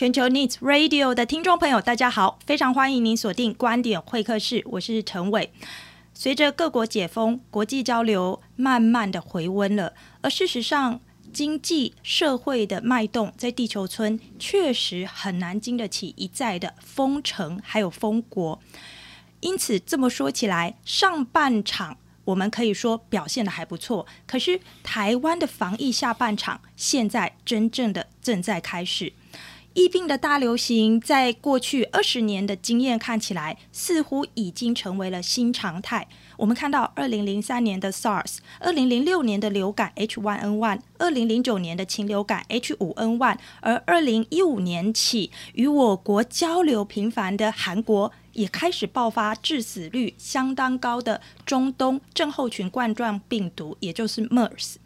[0.00, 5.52] 全球 Needs Radio 的听众朋友，大家好，非常欢迎您锁定观点会客室，我是陈伟。
[6.14, 9.92] 随着各国解封，国际交流慢慢的回温了，
[10.22, 10.98] 而事实上，
[11.34, 18.58] 经济社会的脉动在地球村确实很难经得起一再的封城还有封国。
[19.40, 24.06] 因此，这么说起来，上半场我们可以说表现得还不错。
[24.26, 29.12] 可是，台湾的防疫下半场现在真正的正在开始。
[29.72, 36.08] 疫病的大流行，在过去二十年的经验看起来，似乎已经成为了新常态。
[36.36, 54.76] 我们看到，二零零三年的 SARS，二零零六年的流感 H1N1，二零零九年的禽流感 H5N1，而二零一五年起，与我国交流频繁的韩国，也开始爆发致死率相当高的中东症候群冠状病毒，也就是 MERS。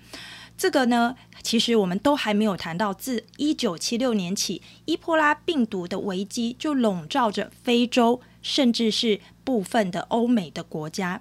[0.57, 11.21] 这个呢，其实我们都还没有谈到，自一九七六年起，伊波拉病毒的危机就笼罩着非洲，甚至是部分的欧美的国家，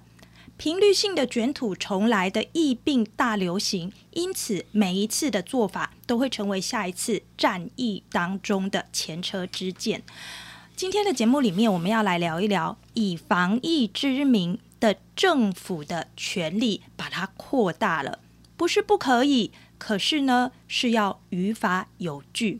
[0.56, 10.02] 频率性的卷土重来的疫病大流行，因此每一次的做法都会成为下一次战役当中的前车之鉴。
[10.74, 18.20] 今天的节目里面，我们要来聊一聊以防疫之名的政府的权力，把它扩大了。
[18.56, 19.50] 不是不可以，
[19.86, 22.58] 可是呢，是要于法有据。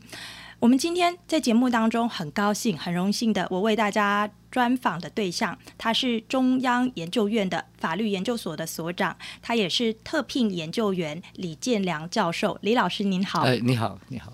[0.59, 12.59] 我们今天在节目当中很高兴、很荣幸的，我为大家专访的对象，他是中央研究院的法律研究所的所长，他也是特聘研究员李建良教授。
[12.61, 13.41] 李老师您好。
[13.41, 14.31] 哎，你好，你好，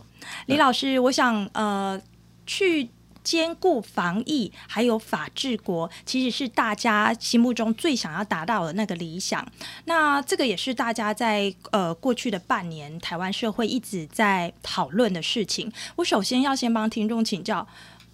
[0.48, 1.98] 李老师，我想呃
[2.46, 2.90] 去。
[3.24, 9.46] 兼顾防疫还有法治国，其实是大家心目中最想要达到的那个理想。
[9.86, 15.72] 那这个也是大家在呃过去的半年台湾社会一直在讨论的事情。
[15.96, 17.68] 我首先要先帮听众请教，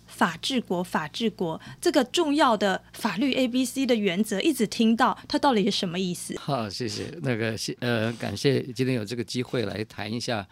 [0.08, 6.38] 法治国，法治国这个重要的法律 A B C 的原则，一直听到它到底是什么意思？
[6.40, 10.48] 好，谢谢那个谢呃，感谢今天有这个机会来谈一下。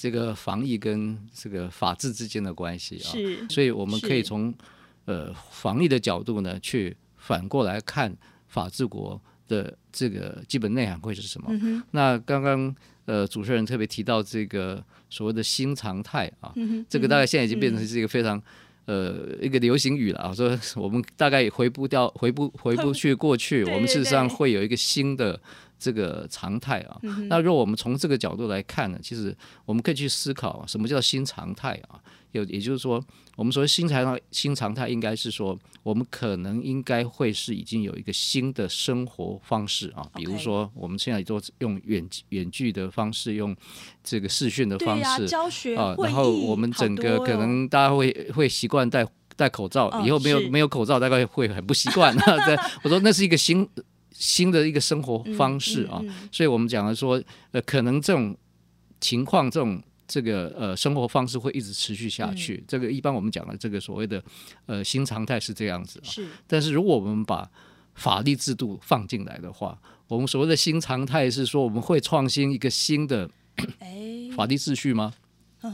[0.00, 4.54] 这个防疫跟这个法治之间的关系啊，是，所以我们可以从
[5.06, 8.16] 呃防疫的角度呢，去反过来看
[8.46, 11.48] 法治国的这个基本内涵会是什么。
[11.50, 12.72] 嗯、那刚刚
[13.06, 18.40] 呃主持人特别提到这个所谓的新常态啊、嗯，这个大概现在已经变成是一个非常、
[18.84, 25.40] 嗯、呃一个流行语了啊，说我们大概也回不掉回不回不去过去，我们事实上会有一个新的。
[25.78, 32.00] 这个常态啊，那如果我们从这个角度来看呢，其实我们可以去思考什么叫新常态啊？
[32.32, 33.02] 有，也就是说，
[33.36, 43.56] 我们说新常态，新常态应该是说，我们可能应该会是已经有一个新的生活方式啊，比如说我们现在都用远远距的方式，用
[44.04, 52.14] 这个视讯的方式教学啊，然后我们整个可能大家会会习惯戴戴口罩，以后没有没有口罩，大概会很不习惯。
[52.84, 53.66] 我说那是一个新。
[54.18, 58.36] 新的一个生活方式啊，嗯嗯嗯、所以我们讲的说，呃，可能这种
[59.00, 62.54] 情况，这种这个呃生活方式会一直持续下去。
[62.54, 64.20] 嗯、这个一般我们讲的这个所谓的
[64.66, 66.00] 呃新常态是这样子。
[66.02, 66.26] 是。
[66.48, 67.48] 但是如果我们把
[67.94, 73.30] 法律制度放进来的话，我们所谓的新常态是说我们会创新一个新的
[74.34, 75.14] 法律秩序吗？
[75.60, 75.70] 哎、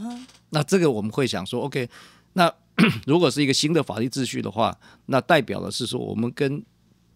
[0.51, 1.89] 那这个我们会想说，OK，
[2.33, 2.53] 那
[3.07, 6.63] 如果是一个新的法律秩序的话，那代表的是说我们跟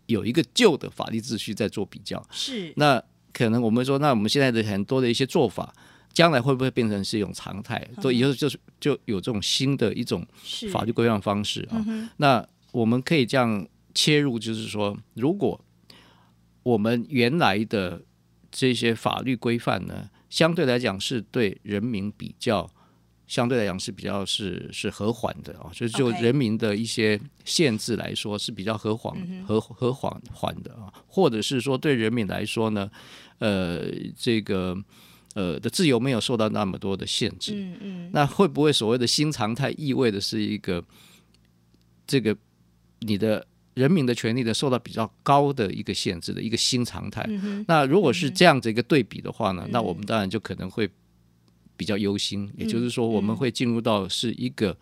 [0.09, 5.71] 有一个旧的法律秩序在做比较，是那可能我们说，那我们现在的很多的一些做法，
[6.11, 7.87] 将来会不会变成是一种常态？
[8.01, 10.25] 所以以后就是就有这种新的一种
[10.71, 12.09] 法律规范方式啊、嗯。
[12.17, 15.63] 那我们可以这样切入，就是说，如果
[16.63, 18.01] 我们原来的
[18.51, 22.69] 这些法律规范呢，相对来讲是对人民比较。
[23.29, 32.89] 相对来讲是比较是是和缓的啊，就是就人民的一些限制来说是比较和缓.和和缓缓的啊，或者是说对人民来说呢，
[33.37, 33.85] 呃，
[34.17, 34.75] 这个
[35.35, 40.83] 呃的自由没有受到那么多的限制，嗯嗯，那会不会所谓的新常态意味的是一个
[42.07, 42.35] 这个
[43.01, 43.45] 你的
[43.75, 47.23] 人民的权利的受到比较高的一个限制的一个新常态？
[47.29, 50.89] 嗯、那如果是这样子一个对比的话呢，嗯、那我们当然就可能会。
[51.79, 54.77] 比较忧心，也就是说，我们会进入到是一个、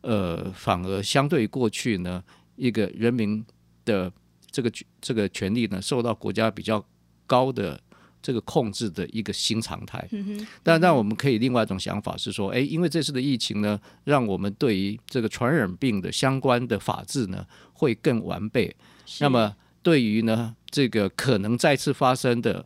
[0.00, 2.24] 嗯、呃，反而相对于过去呢，
[2.56, 3.44] 一个人民
[3.84, 4.10] 的
[4.50, 6.82] 这个这个权利呢，受到国家比较
[7.26, 7.78] 高的
[8.22, 10.08] 这个控制的一个新常态。
[10.10, 18.74] 嗯、但但我们可以另外一种想法是说，哎，因为这次的疫情呢，让我们对于这个传染病的相关的法制呢，会更完备。
[19.20, 22.64] 那么，对于呢，这个可能再次发生的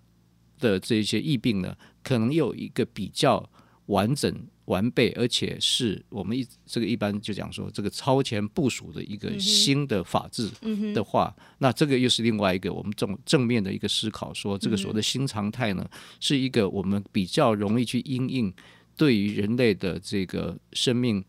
[0.61, 3.51] 的这些疫病呢，可能有一个比较。
[3.93, 4.35] 完整。
[4.67, 10.49] 完备，而且是我们一这个一般就讲说，这个超前部署的一个新的法治
[10.95, 15.85] 的话，嗯、那这个又是另外一个我们正正面的一个思考，说这个所谓的新常态呢，
[16.21, 18.55] 是一个我们比较容易去因应
[18.97, 21.23] 对于人类的这个生命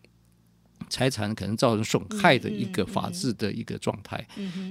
[0.88, 4.25] 财产可能造成损害的一个法治的一个状态。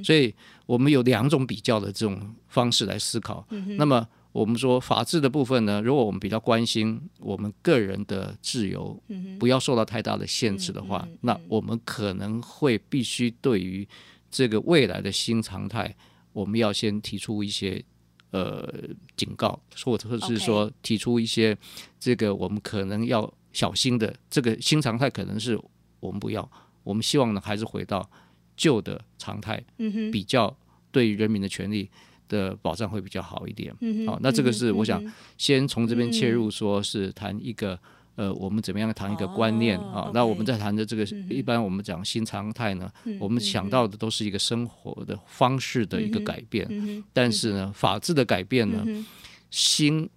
[0.04, 0.32] 所以
[0.66, 3.44] 我们有两种比较的这种方式来思考。
[3.76, 4.06] 那么。
[4.32, 8.98] 我们说法治的部分呢，如果我们比较关心我们个人的自由，
[9.38, 13.86] 不要受到太大的限制的话，那我们可能会必须对于
[14.30, 15.94] 这个未来的新常态，
[16.32, 17.84] 我们要先提出一些
[18.30, 18.66] 呃
[19.14, 21.54] 警告，或者是说提出一些
[22.00, 25.60] 这个我们可能要小心的这个新常态，可能是
[26.00, 26.50] 我们不要，
[26.82, 28.08] 我们希望呢还是回到
[28.56, 29.62] 旧的常态，
[30.10, 30.56] 比较
[30.90, 31.90] 对于人民的权利。
[32.32, 33.70] 的保障会比较好一点。
[34.06, 35.04] 好、那这个是我想
[35.36, 37.78] 先从这边切入，说是谈一个、
[38.16, 40.10] 嗯、呃，我们怎么样谈一个观念啊？
[40.14, 46.66] 那我们在谈的这个，嗯、一般我们讲新常态呢、嗯，我们想到的都是一个生活的方式的一个改变。
[46.70, 49.04] 嗯、但是呢，法治的改变呢，嗯、
[49.50, 50.08] 新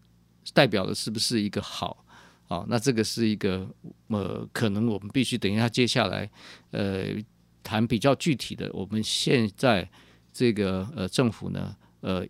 [0.54, 2.06] 代表的是不是一个好？
[2.48, 3.68] 啊、哦，那这个是一个
[4.08, 6.30] 呃，可能我们必须等一下接下来
[6.72, 7.08] 呃
[7.62, 8.72] 谈比较具体的。
[8.72, 9.90] 我们现在
[10.32, 11.76] 这个呃政府呢。
[12.02, 12.26] 呃，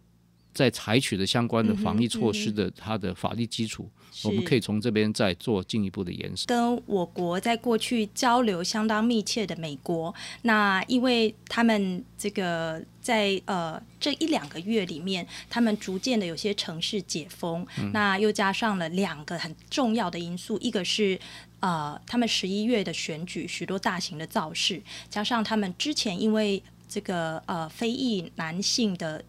[0.53, 3.89] 在采取的相关的防疫措施的它的法律基础，
[4.23, 6.45] 我们可以从这边再做进一步的延伸。
[6.47, 21.19] 跟我国在过去交流相当密切的美国，那因为他们这个在呃这一两个月里面，他们逐渐的有些城市解封，嗯、那又加上了两个很重要的因素，一个是
[21.59, 29.21] 呃他们十一月的选举许多大型的造势，加上他们之前因为这个呃非裔男性的。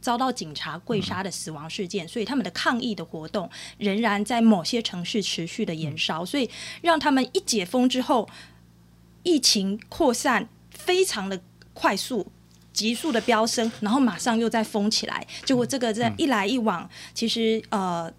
[0.00, 3.48] 遭到警察跪杀的死亡事件，所以他们的抗议的活动
[3.78, 6.48] 仍然在某些城市持续的延烧，所以
[6.82, 8.28] 让他们一解封之后，
[9.22, 11.40] 疫情扩散非常的
[11.74, 12.26] 快速、
[12.72, 18.12] 急速的飙升，然后马上又再封起来，结果这个这一来一往，其实呃。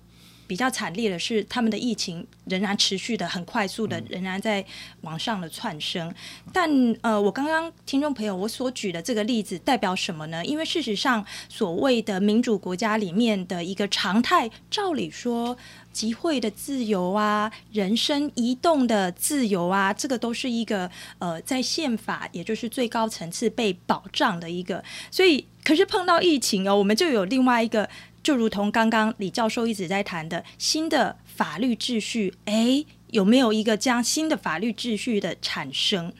[0.51, 4.65] 比较惨烈的是，他们的疫情仍然持续的很快速的，仍然在
[4.99, 6.13] 往上的窜升。
[6.51, 6.69] 但
[6.99, 10.43] 呃，我刚刚听众朋友我所举的这个例子代表什么呢？
[10.43, 15.55] 因为事实上，所谓的民主国家里面的一个常态，照理说，
[15.93, 24.83] 集会的自由啊，人身移动的自由啊，这个都是一个呃，在宪法也就是最高层次被保障的一个。
[25.09, 27.87] 所以，可是碰到疫情哦，我们就有另外一个。
[28.23, 36.11] 就如同刚刚李教授一直在谈的新的法律秩序，诶，有没有一个这样新的法律秩序的产生？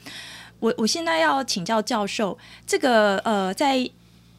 [0.59, 3.89] 我我现在要请教教授，这个呃，在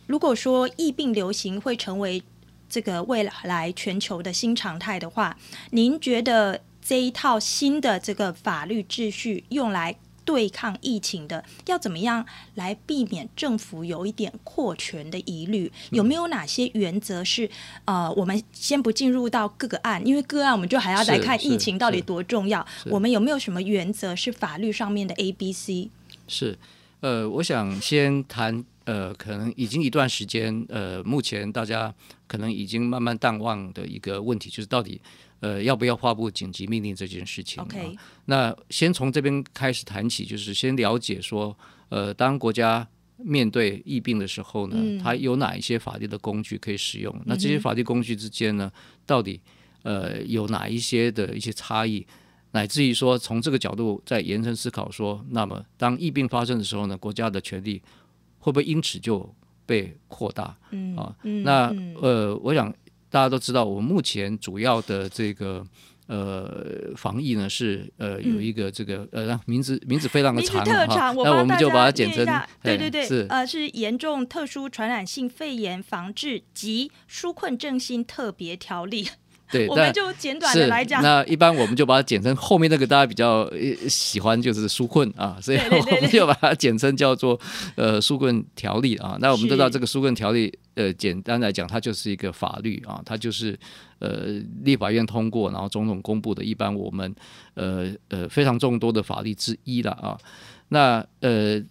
[0.06, 2.22] 如果说疫病流行会成为
[2.68, 5.36] 这个未来全球的新常态的话，
[5.70, 12.24] 您觉得这一套新的这个法律秩序用来对抗疫情的，要怎么样
[12.54, 15.70] 来避免政府有一点扩权的疑虑？
[15.90, 17.48] 有没有哪些原则是
[17.84, 22.66] 呃，我们先不进入到各个案，因为个案我们就还要来看疫情到底多重要。
[22.86, 25.90] 我们有没有什么原则是法律上面的 A、B、C？
[26.28, 26.58] 是，
[27.00, 31.94] 呃，我想先谈呃，可能已经一段时间，呃，目前大家
[32.26, 35.00] 可能已经慢慢淡忘的一个问题，就是到底。
[35.42, 37.60] 呃，要不要发布紧急命令这件事情
[38.26, 41.56] 那先从这边开始谈起，就是先了解说，
[41.88, 47.12] 呃，当国家面对疫病的时候呢，嗯，它有哪一些法律的工具可以使用？
[47.26, 48.70] 那这些法律工具之间呢，
[49.04, 49.40] 到底
[49.82, 52.06] 呃有哪一些的一些差异？
[52.52, 57.82] 乃至于说，从这个角度再延伸思考说，那么当疫病发生的时候呢，国家的权力
[58.38, 59.34] 会不会因此就
[59.66, 60.56] 被扩大？
[60.70, 62.72] 嗯啊，那呃，我想。
[63.12, 65.64] 大家都知道，我们目前主要的这个
[66.06, 72.26] 呃防疫呢是呃有一个这个呃名字名字非常的长哈，那我们就把它简称，
[72.62, 73.26] 对对对，是。
[73.28, 79.06] 呃是严重特殊传染性肺炎防治及纾困振兴特别条例。
[79.52, 81.02] 对，我们就简短的来讲。
[81.02, 83.46] 那一般我们就把它简称后面那个大家比较
[83.86, 87.38] 喜欢就是纾困啊，所以我们就把它简称叫做
[87.76, 89.18] 呃纾困条例啊。
[89.20, 93.58] 那我们知道这个纾困条例呃简单来讲，它就是一个法律啊，它就是
[93.98, 97.14] 呃立法院通过，然后总统公布的，一般我们
[97.52, 100.18] 呃呃非常众多的法律之一了啊。
[100.70, 101.62] 那呃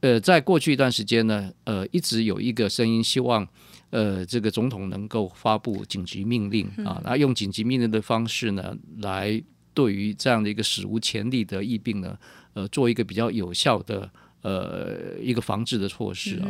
[0.00, 3.48] 呃在过去一段时间呢，呃一直有一个声音希望。
[3.90, 9.42] 呃，这个总统能够发布紧急命令啊，那用紧急命令的方式呢，来
[9.74, 12.16] 对于这样的一个史无前例的疫病呢，
[12.54, 14.08] 呃，做一个比较有效的
[14.42, 16.48] 呃一个防治的措施啊。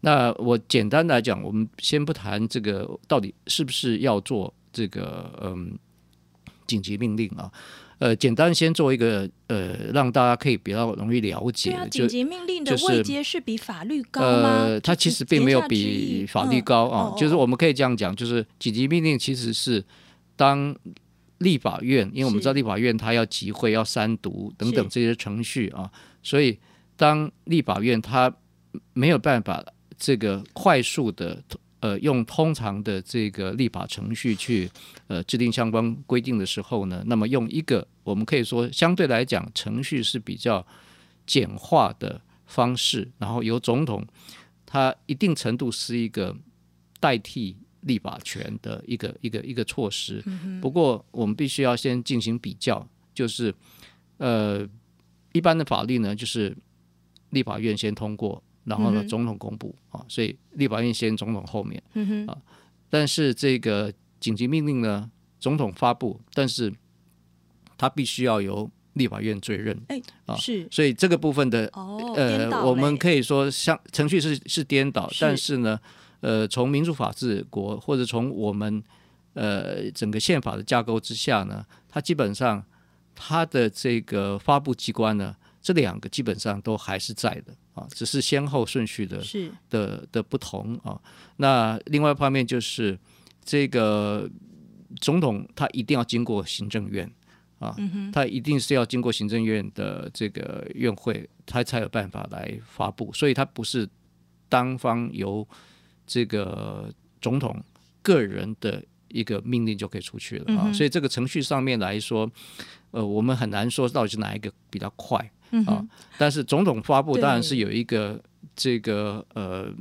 [0.00, 5.76] 那我简单来讲，我们先不谈这个到底是不是要做这个嗯
[6.66, 7.50] 紧急命令啊。
[7.98, 11.70] 呃，简单先做一个呃，让大家可以比较容易了解。
[11.70, 14.64] 对啊，紧急命令的位阶是比法律高吗？
[14.66, 17.14] 呃，它其实并没有比法律高啊。
[17.16, 19.82] 就是我们可以这样讲，就是紧急命令其实是
[20.36, 20.76] 当
[21.38, 25.90] 立法院，因为我们知道立法院它要集会、要三读等等这些程序啊，
[26.22, 26.58] 所以
[26.96, 28.30] 当立法院它
[28.92, 29.64] 没有办法
[29.96, 31.42] 这个快速的。
[31.80, 34.68] 呃，用通常的这个立法程序去
[35.08, 40.66] 呃制定相关规定的时候呢，那么用一个我们可以说相对来讲程序是比较
[41.26, 44.04] 简化的方式，然后由总统
[44.64, 46.34] 他一定程度是一个
[46.98, 50.24] 代替立法权的一个一个一个措施。
[50.62, 53.54] 不过我们必须要先进行比较，就是
[54.16, 54.66] 呃
[55.32, 56.56] 一般的法律呢，就是
[57.30, 58.42] 立法院先通过。
[58.66, 61.80] 然后呢，总统公布啊，所以立法院先，总统后面
[62.26, 62.36] 啊。
[62.90, 65.08] 但是这个紧急命令呢，
[65.38, 66.72] 总统发布，但是
[67.78, 69.80] 他必须要由立法院追认。
[69.86, 70.02] 哎，
[70.36, 70.66] 是。
[70.70, 71.66] 所以这个部分的
[72.16, 75.78] 呃，我们可以说像程序是是颠倒，但是呢，
[76.20, 78.82] 呃，从民主法治国或者从我们
[79.34, 82.64] 呃整个宪法的架构之下呢，它基本上
[83.14, 85.36] 它的这个发布机关呢。
[85.66, 89.20] 这两个基本上都还是在的啊，只是先后顺序的
[89.68, 90.96] 的的不同啊。
[91.38, 92.96] 那另外一方面就是
[93.44, 94.30] 这个
[95.00, 97.10] 总统他一定要经过行政院
[97.58, 97.74] 啊，
[98.12, 103.12] 他一定是要经过行政院的这个院会，他才有办法来发布。
[103.12, 103.88] 所以他不是
[104.48, 105.44] 单方由
[106.06, 107.60] 这个总统
[108.02, 108.80] 个人的
[109.16, 110.72] 一个命令就可以出去了啊。
[110.72, 112.30] 所以这个程序上面来说，
[112.90, 115.18] 呃，我们很难说到底是哪一个比较快。
[115.52, 115.84] 嗯、啊，
[116.18, 118.20] 但是总统发布当然是有一个
[118.54, 119.72] 这个呃，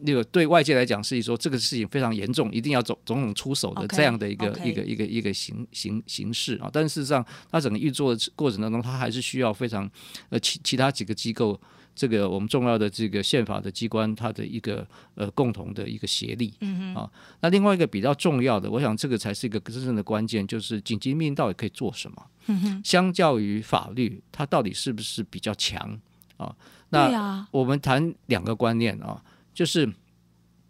[0.00, 6.68] 那个对外界来讲是说这个事情非常严重，一定要总总统出手的这样的一个.一个一个一个形形形式啊。
[6.72, 9.88] 但是事实上，它整个运作的过程当中，它还是需要非常
[10.30, 11.60] 呃其其他几个机构。
[11.94, 17.08] 这个我们重要的这个宪法的机关，它的一个呃共同的一个协力，嗯啊，
[17.40, 22.26] 那另外一个比较重要的，我想这个才是一个真正的关键，就是紧急命令到底可以做什么？
[22.46, 26.00] 嗯哼，相较于法律，它到底是不是比较强
[26.36, 26.54] 啊？
[26.90, 29.22] 那我们谈两个观念啊，
[29.54, 29.88] 就是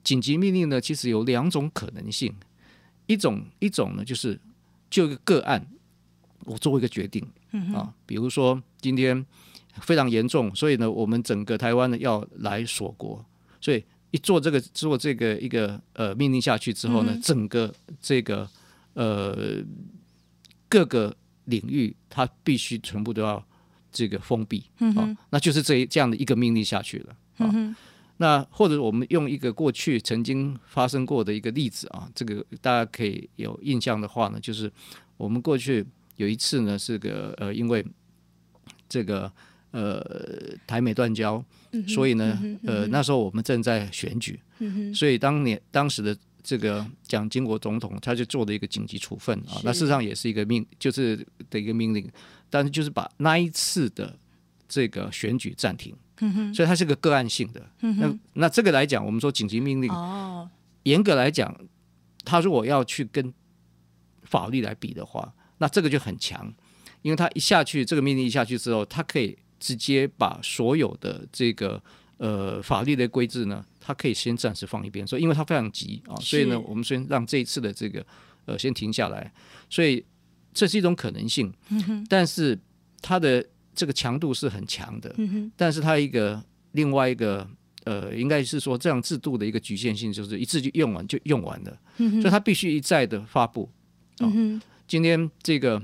[0.02, 2.35] 紧急命令呢，其实有两种可能性，
[3.07, 4.38] 一种一种呢，就是
[4.90, 5.66] 就一个个案，
[6.45, 9.25] 我做一个决定，嗯啊，比如说今天。
[9.81, 13.25] 非常严重，所以呢，我们整个台湾呢要来锁国，
[13.61, 18.49] 所以一做这个做这个一个呃命令下去之后呢，嗯、整个这个
[18.93, 19.37] 呃
[20.69, 21.14] 各个
[21.47, 23.45] 领域它必须全部都要
[23.90, 27.50] 这个封闭，嗯、啊，那就是这这样的一个命令下去了啊。
[27.52, 27.75] 嗯、
[28.19, 34.73] 那或者我们用一个过去曾经发生过的一个例子啊，这个大家可以有印象的话呢，就是
[35.16, 35.85] 我们过去
[36.16, 37.85] 有一次呢是个呃因为
[38.88, 39.33] 这个。
[39.75, 40.00] 呃，
[40.69, 41.45] 台美断交，
[41.88, 52.09] 所以呢，嗯、呃，那时候我们正在选举，嗯、所以当年当时的这个蒋经国总统他就做了一个紧急处分啊，那事实上也是一个命，就是的一个命令，
[52.49, 54.16] 但是就是把那一次的
[54.69, 57.69] 这个选举暂停，嗯、所以它是个个案性的。
[57.81, 60.49] 嗯、那那这个来讲，我们说紧急命令，哦、
[60.85, 61.52] 严格来讲，
[62.25, 63.35] 他如果要去跟
[64.23, 66.54] 法律来比的话，那这个就很强，
[67.02, 69.37] 因为他一下去，这个命令一下去之后，他可以。
[69.64, 71.83] 直接把所有的这个
[72.18, 78.04] 呃法律的规制呢，它可以先暂时放一边，所以因为它非常急啊，所以呢，我们先让这一次的这个
[78.44, 79.33] 呃先停下来，
[79.71, 80.04] 所以
[80.52, 82.59] 这是一种可能性，嗯、但是
[83.00, 83.42] 它的
[83.75, 87.49] 这个强度是很强的，嗯、但是它一个另外一个
[87.85, 93.71] 呃，应该是说这样制度的一个局限性，就是一次就用完就用完了，嗯、所以它必须一再的发布
[94.18, 94.28] 啊。
[94.35, 95.83] 嗯、今天这个。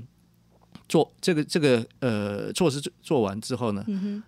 [0.91, 4.21] 做这个这个呃措施做做完之后呢，嗯、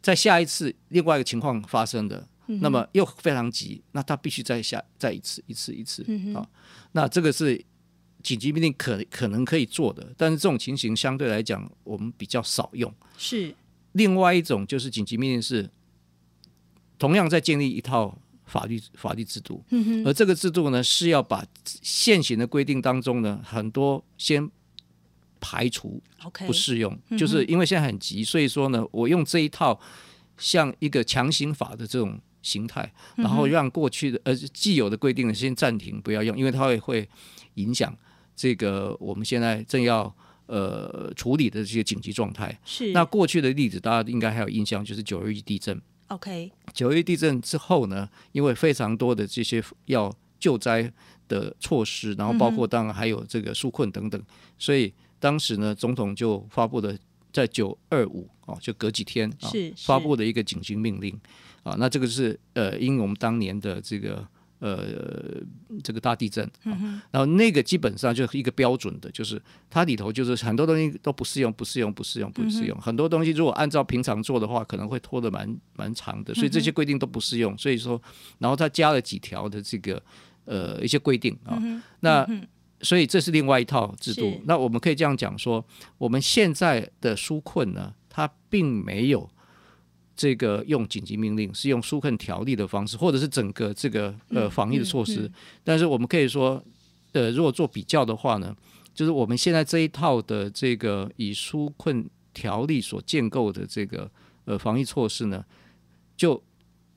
[0.00, 6.02] 在下一次另外一个情况发生的，嗯、那么又非常急，那他必须再下再一次一次一次
[6.34, 6.48] 啊。
[6.92, 7.62] 那这个是
[8.22, 12.90] 紧急命令可可能可以做的，但是这种情形相对来讲我们比较少用。
[13.18, 13.54] 是
[13.92, 15.68] 另外一种就是紧急命令是
[16.98, 21.44] 同样在建立一套法律法律制度，嗯、而这个制度呢是要把
[21.82, 24.50] 现行的规定当中呢很多先。
[25.46, 26.02] 排除
[26.44, 29.78] 不适用.就是因为现在很急，所以说呢，我用这一套
[30.36, 37.08] 像一个强行法的这种形态，然后让过去的呃既有的规定呢先暂停不要用，因为它会会
[37.54, 37.96] 影响
[38.34, 40.12] 这个我们现在正要
[40.46, 42.58] 呃处理的这些紧急状态。
[42.64, 45.80] 是那过去的例子，大家应该还有印象，就是九二一地震。
[46.08, 50.92] OK，九二一地震之后呢，因为非常多的这些要救灾
[51.26, 54.22] 的措施，然后包括当然还有这个纾困等等，
[54.56, 56.96] 所以当时呢，总统就发布了
[57.32, 61.18] 在九二五哦，就隔几天啊，发布的一个紧急命令
[61.62, 64.26] 啊，那这个是呃，因为我们当年的这个。
[64.58, 65.38] 呃，
[65.84, 72.76] 这个大地震，嗯，然后那个基本上就是一个标准的，就是它里头就是很多东西都不适用，不适用，不适用，不适用。
[72.80, 77.56] 很多东西如果按照平常做的话，可能会拖得蛮蛮长的，所以这些规定都不适用。
[77.58, 78.00] 所以说，
[78.38, 80.02] 然后他加了几条的这个
[80.46, 81.62] 呃一些规定啊，
[82.00, 82.26] 那
[82.80, 84.40] 所以这是另外一套制度。
[84.44, 85.64] 那我们可以这样讲说，
[85.98, 89.28] 我们现在的纾困呢，它并没有。
[90.18, 95.30] 这个用紧急命令是用纾困条例的方式，或者是整个这个呃防疫的措施。
[95.62, 96.64] 但是我们可以说，
[97.12, 98.56] 呃，如果做比较的话呢，
[98.94, 104.10] 就是我们现在这一套的这个以纾困条例所建构的这个
[104.46, 105.44] 呃防疫措施呢，
[106.16, 106.42] 就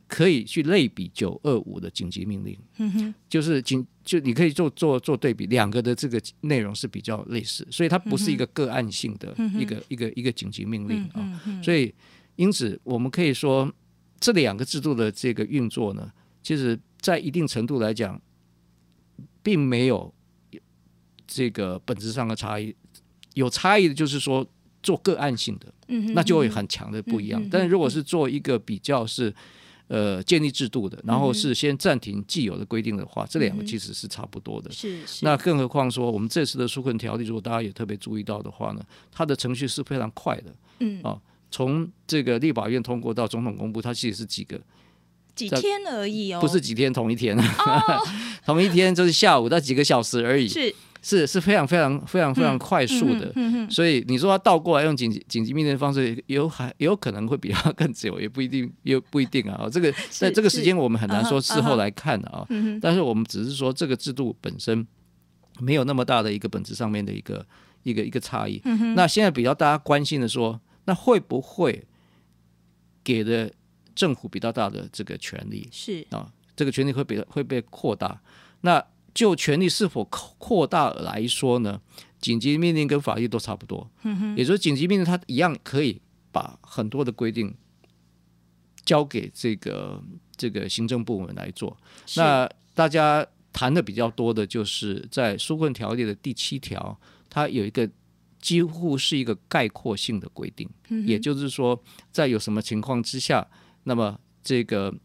[0.10, 2.60] 可以去类比九二五的紧急命令。
[2.80, 11.94] 嗯，就是紧就你可以做做做对比，两个的这个内容是比较类似，所以它不是一个个案性的一个一个一个紧急命令啊，所以。
[12.36, 13.70] 因此，我们可以说，
[14.18, 16.10] 这两个制度的这个运作呢，
[16.42, 18.18] 其实在一定程度来讲，
[19.44, 20.14] 并没有
[21.28, 22.74] 这个本质上的差异。
[23.34, 24.50] 有差异的就是说，
[24.82, 25.74] 做个案性的，
[26.14, 27.46] 那就会很强的不一样。
[27.52, 29.36] 但是如果是做一个比较是
[29.90, 34.72] 呃建立制度的，然后是先暂停既有的规定的话，这两个其实是差不多的。
[34.72, 35.26] 是是。
[35.26, 38.82] 那更何况说，我们这次的纾困条例，如果大家也特别注意到的话呢，
[39.12, 40.56] 它的程序是非常快的。
[40.80, 41.20] 嗯啊。
[41.52, 44.62] 从这个立法院通过到总统公布，它其实是几个
[45.34, 47.44] 几天而已哦，不是几天，同一天，哦、
[48.46, 53.28] 同一天就是下午到几个小时而已，是是是非常非常非常非常快速的。
[53.28, 59.68] 嗯嗯嗯、所以你说它倒过来用紧急紧急命令的方式，有还有可能会比它更久，也不一定，也不一定啊。
[59.72, 62.48] 这个在这个时间我们很难说事后来看的啊。
[62.82, 64.86] 但是我们只是说这个制度本身
[65.60, 67.46] 没有那么大的一个本质上面的一个
[67.84, 68.62] 一个一个差异。
[68.66, 70.60] 嗯、那现在比较大家关心的说。
[70.86, 71.84] 那会不会
[73.04, 73.52] 给的
[73.94, 75.70] 政府比较大的这个权利？
[75.72, 78.20] 是啊，这个权利会比会被扩大。
[78.62, 78.84] 那
[79.20, 81.82] 就权力是否扩大来说呢？
[82.22, 83.92] 紧急命令跟法律都差不多。
[84.04, 86.02] 嗯哼，也就是紧急命令它一样可以
[86.32, 87.54] 把很多的规定
[88.86, 90.02] 交给这个
[90.38, 91.76] 这个行政部门来做。
[92.16, 96.98] 那大家谈的比较多的就是在纾困条例的第七条，
[97.30, 97.90] 它有一个。
[98.42, 101.78] 几乎是一个概括性的规定，嗯，也就是说，
[102.10, 103.46] 在有什么情况之下，
[103.84, 104.96] 那么这个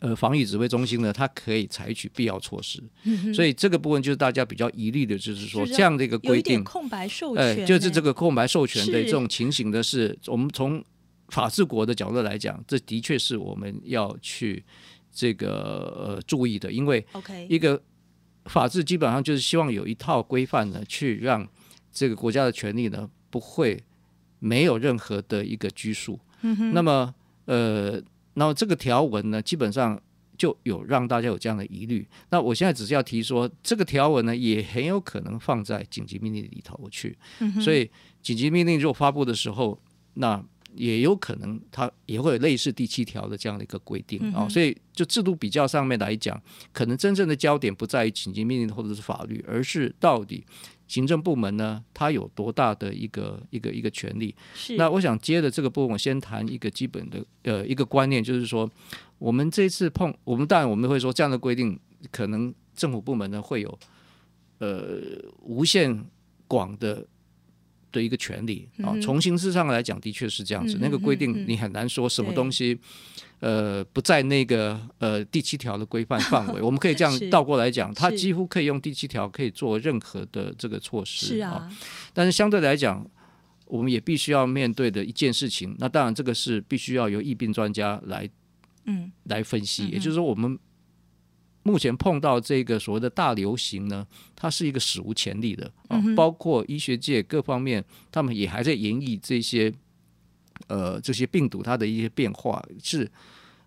[0.00, 2.82] 呃防疫指挥中心呢，它可以采取必要措施。
[3.04, 10.84] 嗯，所以这个部分就是大家比较疑虑的，就是说这样的一个规定，空白授权，欸，就是这个空白授权的这种情形的是，是我们从
[11.28, 14.64] 法治国的角度来讲，这的确是我们要去
[15.12, 17.04] 这个呃注意的，因为
[17.48, 17.80] 一个
[18.44, 21.48] 法治基本上就是希望有一套规范呢，去让。
[21.90, 23.82] 这个国家的权利呢，不会
[24.38, 26.20] 没有任何的一个拘束。
[26.42, 27.12] 嗯、那么，
[27.46, 28.00] 呃，
[28.38, 30.00] 那么这个条文呢，基本上
[30.38, 32.06] 就有让大家有这样的疑虑。
[32.30, 37.18] 那我现在只是要提说，这个条文呢，也很有可能放在紧急命令里头去。
[37.40, 37.90] 嗯、所以，
[38.22, 39.78] 紧急命令如果发布的时候，
[40.14, 40.42] 那
[40.74, 44.48] 也有可能它也会有类似第七条的这样的一个规定啊、嗯哦。
[44.48, 46.40] 所以，就制度比较上面来讲，
[46.72, 50.44] 可能真正的焦点不在于紧急命令或者是法律，而是到底。
[50.88, 54.34] 行政部门呢，它有多大的一个一个一个权利？
[54.54, 54.74] 是。
[54.76, 58.68] 那我想接着这个部分，我先谈一个基本的呃一个观念，就是说，
[59.18, 61.78] 我们这次碰，我们当然我们会说这样的规定，
[62.10, 63.78] 可能政府部门呢会有
[64.58, 65.00] 呃
[65.42, 66.04] 无限
[66.48, 67.06] 广的
[67.98, 68.94] 的一个权利啊。
[69.02, 70.76] 从形式上来讲，的确是这样子。
[70.76, 72.78] 嗯、那个规定你很难说什么东西。
[73.40, 81.56] 呃，不在那个呃第七条的规范范围，我们可以这样 倒过来讲，它几乎可以用第七条可以做任何的这个措施是啊、哦。
[82.12, 83.08] 但是相对来讲，
[83.66, 88.28] 我们也必须要面对的一件事情，那当然这个是必须要由疫病专家来
[88.86, 89.92] 嗯来分析、嗯。
[89.92, 90.58] 也就是说，我们
[91.68, 99.72] 目前碰到这个所谓的大流行呢，它是一个史无前例的啊、包括医学界各方面，他们也还在研议这些。
[100.66, 103.08] 呃，这些病毒它的一些变化是，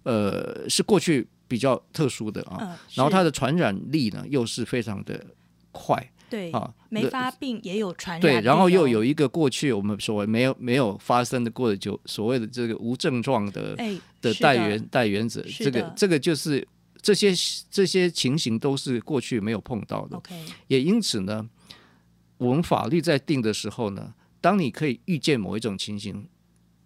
[0.04, 5.26] 呃，是过去比较特殊的啊、呃，然后它的传染力呢又是非常的
[5.72, 16.68] 快，对啊，没发病也有传染、哦，对，然后又有一个过去我们所谓没有没有发生的过的就所谓的这个无症状的、哎、的带源带原者，这个这个就是
[17.02, 17.34] 这些
[17.70, 20.22] 这些情形都是过去没有碰到的.
[20.68, 21.50] 也因此呢，
[22.38, 26.28] 我们法律在定的时候呢，当你可以预见某一种情形。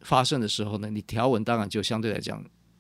[0.02, 2.40] 发生的时候呢，你条文当然就相对来讲，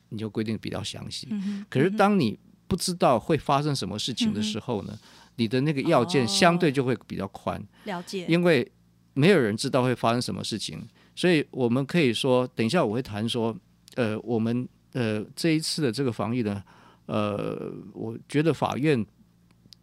[0.09, 1.27] 你就规定比较详细。
[1.71, 4.99] 可是当你不知道会发生什么事情的时候呢，嗯、
[5.37, 7.59] 你的那个要件相对就会比较宽。
[7.85, 8.71] 了解，因为
[9.15, 13.57] 没有人知道会发生什么事情，所以我们可以说，等一下我会谈说，
[13.95, 16.63] 呃，我们呃这一次的这个防疫呢，
[17.05, 19.05] 呃，我觉得法院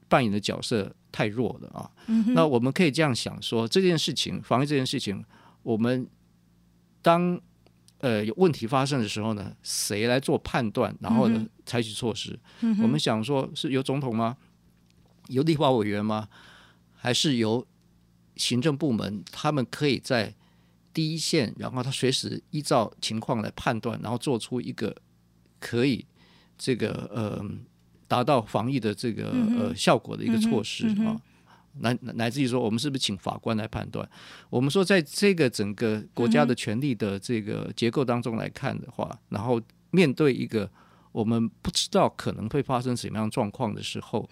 [0.08, 1.90] 扮演的角色太弱了啊。
[2.06, 5.24] 嗯、那我们可以这样想说，这件事情，防疫这件事情，
[5.62, 6.06] 我们
[7.00, 7.40] 当
[7.98, 12.38] 呃有问题发生的时候呢，谁来做判断，然后呢、嗯、采取措施？
[12.60, 14.36] 嗯、我们想说是由总统吗？
[15.28, 16.28] 由立法委员吗？
[16.94, 17.66] 还是由
[18.36, 19.24] 行政部门？
[19.30, 20.34] 他们可以在
[20.92, 24.94] 第一线，然后他随时依照情况来判断，然后做出一个
[25.58, 26.04] 可以
[26.62, 27.44] 这个呃
[28.06, 30.94] 达到防疫的这个呃效果的一个措施啊。
[30.96, 31.20] 嗯嗯
[31.80, 34.06] 乃乃至于说，我们是不是请法官来判断？
[34.50, 39.58] 我们说，在这个整个国家的权力的这个结构当中来看的话，嗯、然后
[39.90, 40.70] 面对一个
[41.12, 44.28] 我们不知道可能会发生什么样状况的时候，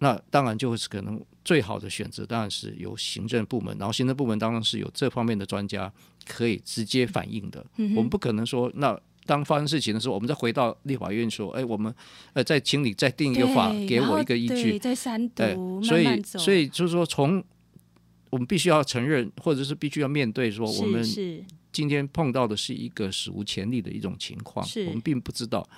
[0.00, 5.92] 那当然就是可能最好的选择，当然是由行政部门，然后行政部门当然是有这方面的专家
[6.26, 7.64] 可以直接反映的。
[7.94, 9.00] 我们不可能说那。
[9.28, 11.94] 当发生事情的时候，我们再回到立法院说：“哎，我们
[12.32, 16.22] 呃再请你再定一个法，给我一个依据。”再三读，所以。
[16.22, 17.44] 所以就是说，从
[18.30, 21.04] 我们必须要承认，或者是必须要面对说，我们
[21.70, 25.68] 今天碰到的是一个史无前例的一种情况，是我们并不知道。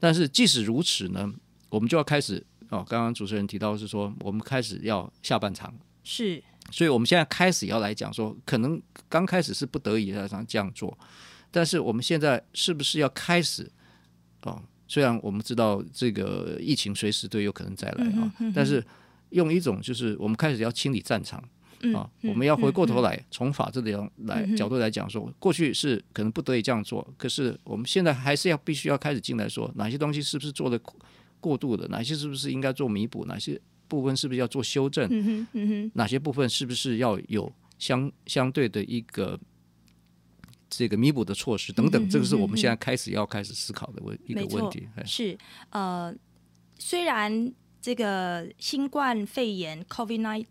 [0.00, 1.32] 但是即使如此呢，
[1.68, 2.84] 我们就要开始哦。
[2.88, 10.98] 刚刚主持人提到是说，我们开始要下半场，是，所以我们现在开始要来讲说，可能刚开始是不得已要这样做。
[11.50, 13.70] 但是我们现在是不是要开始？
[14.42, 18.84] 哦，虽然我们知道这个疫情随时都有可能再来啊，但是
[19.30, 21.42] 用一种就是我们开始要清理战场
[21.94, 30.80] 啊，我们要回过头来、嗯、从法治的来角度来讲说，过去是可能不得已这样做，可是我们现在还是要必须要开始进来说，哪些东西是不是做的
[31.40, 35.46] 过度的，哪些是不是应该做弥补，哪些部分是不是要做修正，
[35.94, 39.38] 哪些部分是不是要有相相对的一个。
[40.68, 44.88] 这个弥补的措施等等，这个是我们现在开始要开始思考的问一个问题。
[45.04, 45.36] 是
[45.70, 46.14] 呃，
[46.78, 50.44] 虽然这个新冠肺炎 COVID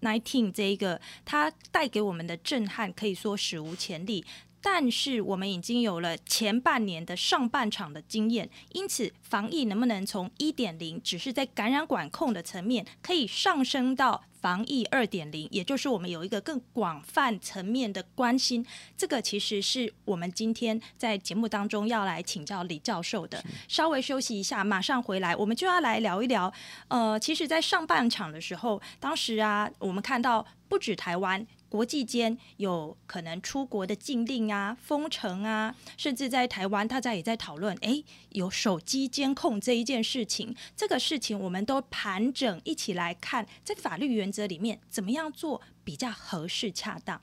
[0.00, 4.24] nineteen 这一个它带给我们的震撼可以说史无前例。
[4.66, 18.62] 但是我们已经有了前半年的上半场的经验，因此防疫能不能从一点零，只是在感染管控的层面，可以上升到防疫二点零，也就是我们有一个更广泛层面的关心。
[18.94, 23.42] 这个其实是我们今天在节目当中要来请教李教授的。
[23.68, 26.52] 稍微休息一下，马上回来，我们就要来聊一聊。
[26.88, 31.46] 呃，其实，在上半场的时候，当时啊，我们看到不止台湾。
[31.74, 40.54] 国际间有可能出国的禁令啊、封城啊，甚至在台湾，大家也在讨论，哎，有手机监控这一件事情。
[40.76, 47.20] 这个事情，我们都盘整一起来看，在法律原则里面，怎么样做比较合适、恰当。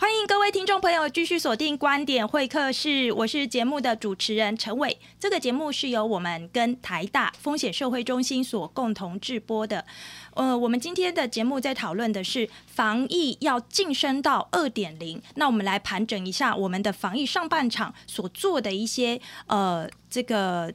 [0.00, 4.98] 欢迎各位听众朋友，继续锁定观点会客室，我是节目的主持人陈伟。
[5.18, 9.84] 这个节目是由我们跟台大风险社会中心所共同制播的。
[10.32, 15.20] 呃，我们今天的节目在讨论的是防疫要晋升到二点零。
[15.34, 20.72] 那我们来盘整一下我们的防疫上半场所做的一些呃这个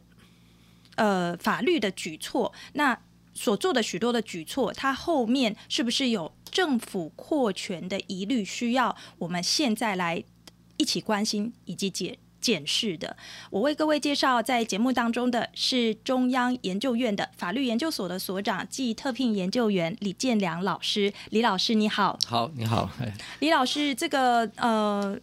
[0.97, 2.53] 呃法律的举措。
[2.73, 2.95] 那
[3.35, 10.23] 所做的许多的举措，它后面是不是有政府扩权的疑虑，需要我们现在来
[10.77, 13.17] 一起关心以及解检视的？
[13.49, 21.11] 我为各位介绍在节目当中的是中央研究院的法律研究所的所长暨特聘研究员李建良老师。
[21.31, 22.17] 李老师，你好。
[22.25, 22.89] 好，你好。
[23.39, 25.19] 李老师，这个呃，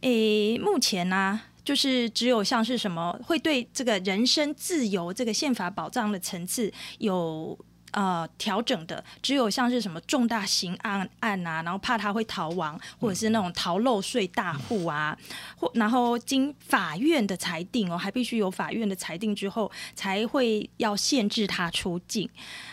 [0.00, 1.46] 诶，目前呢、啊？
[1.64, 7.58] 就是只有像是什么会对这个人身自由这个宪法保障的层次有
[7.94, 15.16] 呃调整的，只有像是什么重大刑案案啊，然后怕他会逃亡，或者是那种逃漏税大户啊，
[15.56, 22.28] 或然后经法院的裁定哦，还必须有法院的裁定之后才会要限制他出境。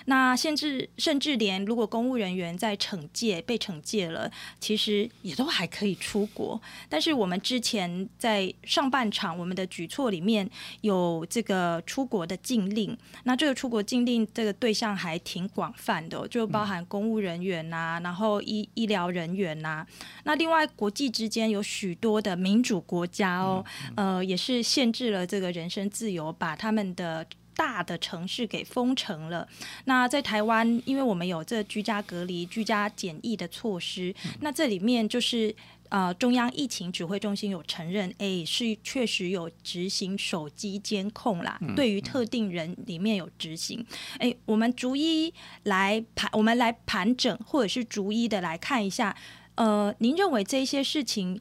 [0.05, 4.29] 那限制甚至连如果公务人员在惩戒被惩戒了，
[4.59, 6.59] 其实也都还可以出国。
[6.89, 10.49] 但是我们之前在上半场我们的举措里面
[10.81, 19.87] 有这个出国的禁令，那这个出国禁令这个对象还挺广泛的，就包含公务人员呐、啊，然后医医疗人员呐、啊。
[20.23, 23.63] 那另外国际之间有许多的民主国家哦，
[23.95, 27.25] 呃，也是限制了这个人身自由，把他们的。
[27.53, 29.47] 大的城市给封城了。
[29.83, 35.53] 那在台湾，因为我们有这居家隔离、居家检疫的措施，那这里面就是
[35.91, 41.59] 呃，中央疫情指挥中心有承认，哎，是确实有执行手机监控啦。
[41.75, 43.85] 对于特定人里面有执行。
[44.17, 49.15] 哎，我们逐一来盘，我们来盘整，或者是逐一的来看一下。
[49.55, 51.39] 呃，您认为这些事情，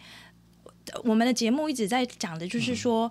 [1.04, 3.10] 我们的节目一直在讲的就是说。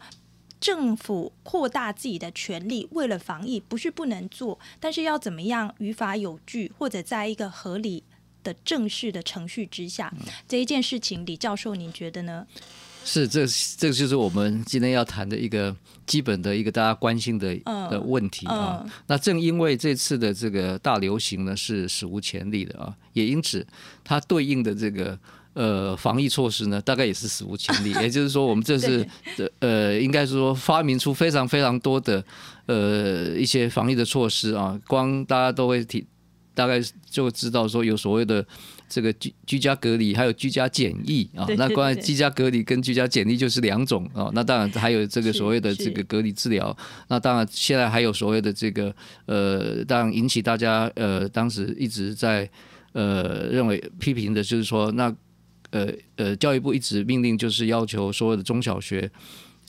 [0.61, 8.03] 政府扩大自己的权力，为了防疫，不是不能做，但是要怎么样于法有据，或者在一个合理
[8.43, 12.45] 的正式的程序之下，嗯、这一件事情，李教授，您觉得呢？
[13.05, 13.45] 是，这
[13.77, 15.75] 这就是我们今天要谈的一个
[16.05, 18.81] 基本的一个大家关心的、嗯、的问题啊。
[18.83, 23.65] 嗯、那正因为这次的这个大流行呢，是史无前例的啊，也因此
[24.03, 25.17] 它对应的这个。
[25.53, 27.91] 呃，防疫措施呢，大概也是史无前例。
[27.99, 32.23] 也就是说，我们这是对呃，应该是说发明出非常非常多的
[32.67, 34.79] 呃一些防疫的措施啊。
[34.87, 36.05] 光大家都会提，
[36.59, 36.77] 大概
[37.09, 38.45] 就知道说有所谓的
[38.89, 41.47] 这个居居家隔离，还有居家检疫啊。
[41.57, 44.29] 那关于居家隔离跟居家检疫就是两种啊。
[44.33, 46.75] 那当然还有这个所谓的这个隔离治疗。
[47.07, 48.93] 那当然现在还有所谓的这个
[49.25, 52.49] 呃，当然引起大家呃当时一直在
[52.91, 55.15] 呃认为批评的就是说那。
[55.71, 59.07] 呃呃，教育部一直命令，就是要求所有的中小学，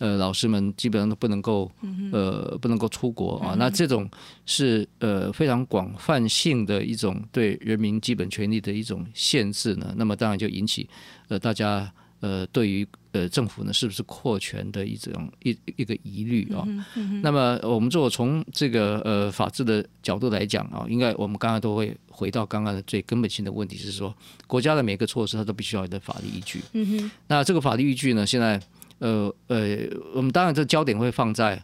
[0.00, 1.70] 呃，老师们基本上都不能够，
[2.10, 3.54] 呃，不能够出国啊。
[3.56, 4.10] 那这种
[4.44, 9.94] 是呃非常广泛性的一种对人民基本权利的一种限制呢。
[9.96, 10.88] 那么当然就引起
[11.28, 11.88] 呃大家。
[12.22, 16.62] 呃，对于呃政府呢，是不是扩权的一种一一个疑虑啊？
[16.66, 24.14] 嗯嗯、那么我们如果从这个呃法治的角度来讲啊，应该我们刚刚都会回到刚刚的最根本性的问题是说，
[24.46, 26.60] 国家的每个措施它都必须要有的法律依据。
[26.74, 27.10] 嗯。
[27.26, 28.60] 那这个法律依据呢，现在
[29.00, 31.60] 呃呃，我们当然这焦点会放在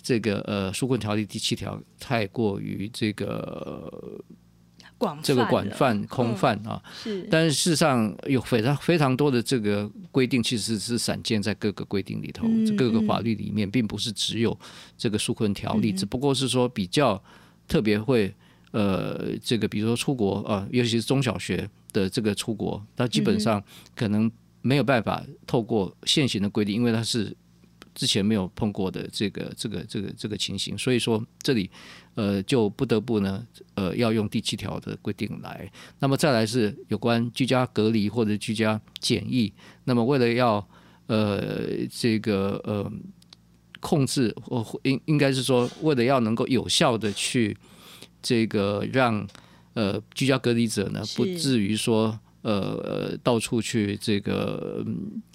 [0.00, 4.22] 这个呃纾困条例第七条，太过于这个。
[5.22, 14.54] 这个广泛空泛啊，是，但是事实上有非常非常多的这个规定，其实是散见在各个规定里头，各个法律里面，并不是只有
[14.98, 17.18] 这个纾困条例，只不过是说比较
[17.66, 18.30] 特别会
[18.72, 23.64] 呃，这个比如说出国啊，尤其是中小学的这个出国，它基本上
[23.96, 24.30] 可能
[24.62, 27.36] 没有办法透过现行的规定，因为它是。
[27.92, 31.68] 之前没有碰过的这个这个这个这个情形，所以说这里
[32.14, 33.44] 呃就不得不呢
[33.74, 35.70] 呃要用第七条的规定来。
[35.98, 39.52] 那么再来是有关居家隔离或者居家检疫。
[39.84, 40.66] 那么为了要
[41.08, 42.90] 呃这个呃
[43.80, 47.54] 控制，或应应该是说为了要能够有效的去
[48.22, 49.26] 这个让
[49.74, 54.84] 呃居家隔离者呢不至于说呃到处去这个。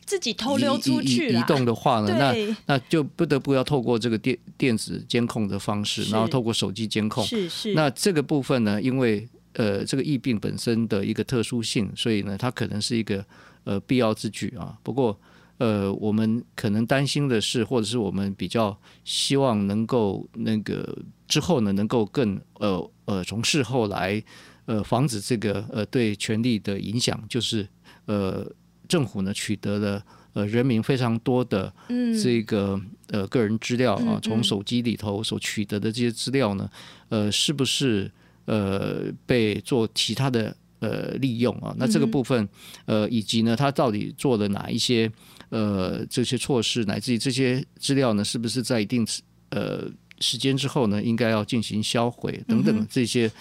[0.06, 7.26] 自己偷溜出去移，移动的话呢，那那就不得不要透过这个电电子监控的方式，然后透过手机监控。
[7.26, 7.74] 是是。
[7.74, 13.26] 那这个部分呢，因为呃这个疫病本身的一个特殊性，所以呢它可能是一个
[13.64, 14.78] 呃必要之举啊。
[14.84, 15.20] 不过
[15.58, 20.96] 呃我们可能担心的是，或者是我们比较希望能够那个
[21.28, 24.24] 之后呢能够更呃呃从事后来
[24.66, 27.68] 呃防止这个呃对权力的影响，就是
[28.06, 28.46] 呃。
[28.88, 31.74] 政府呢取得了呃人民非常多的
[32.22, 36.70] 这个呃个人资料啊，从手机里头所取得的这些资料呢，
[37.10, 38.12] 呃是不是
[38.46, 41.74] 呃被做其他的呃利用啊？
[41.80, 42.48] 那这个部分
[42.86, 45.12] 呃以及呢，他到底做了哪一些
[45.50, 49.04] 呃这些措施，乃至于这些资料呢，是不是在一定
[49.50, 53.32] 呃时间之后呢，应该要进行销毁等等这些。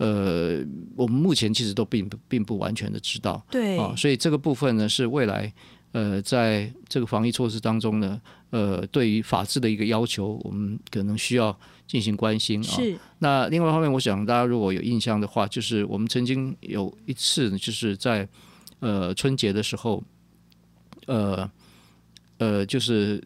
[0.00, 0.64] 呃，
[0.96, 5.52] 我们目前其实都并不并不完全的知道，对啊，所以这个部分呢，是未来
[5.92, 11.54] 呃，在这个防疫措施当中呢，呃，对于法治的一个要求，我们可能需要
[11.86, 12.62] 进行关心啊。
[12.62, 12.98] 是。
[13.18, 18.26] 那另外一方面，我想大家如果有印象的话，就是我们曾经有一次，就是在
[18.78, 20.02] 呃春节的时候，
[21.08, 21.50] 呃
[22.38, 23.22] 呃，就是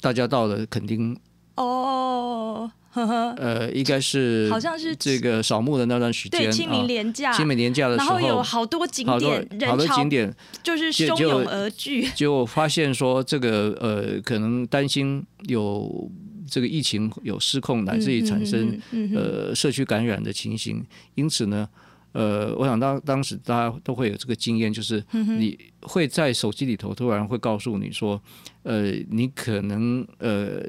[0.00, 1.18] 大家到了垦丁
[1.56, 2.70] 哦。
[3.36, 16.10] 呃，应该是好像是这个扫墓的那段时间，对，清明连假，清明连假的时候，然后有好多景点，好多景点就是汹涌而聚，结果发现说这个呃，可能担心有
[16.50, 18.80] 这个疫情有失控，乃至于产生
[19.14, 21.68] 呃社区感染的情形，因此呢。
[22.12, 28.18] 呃，我想当当时大家都会有这个经验，就是你会在手机里头突然会告诉你说，
[28.62, 30.62] 呃，你可能呃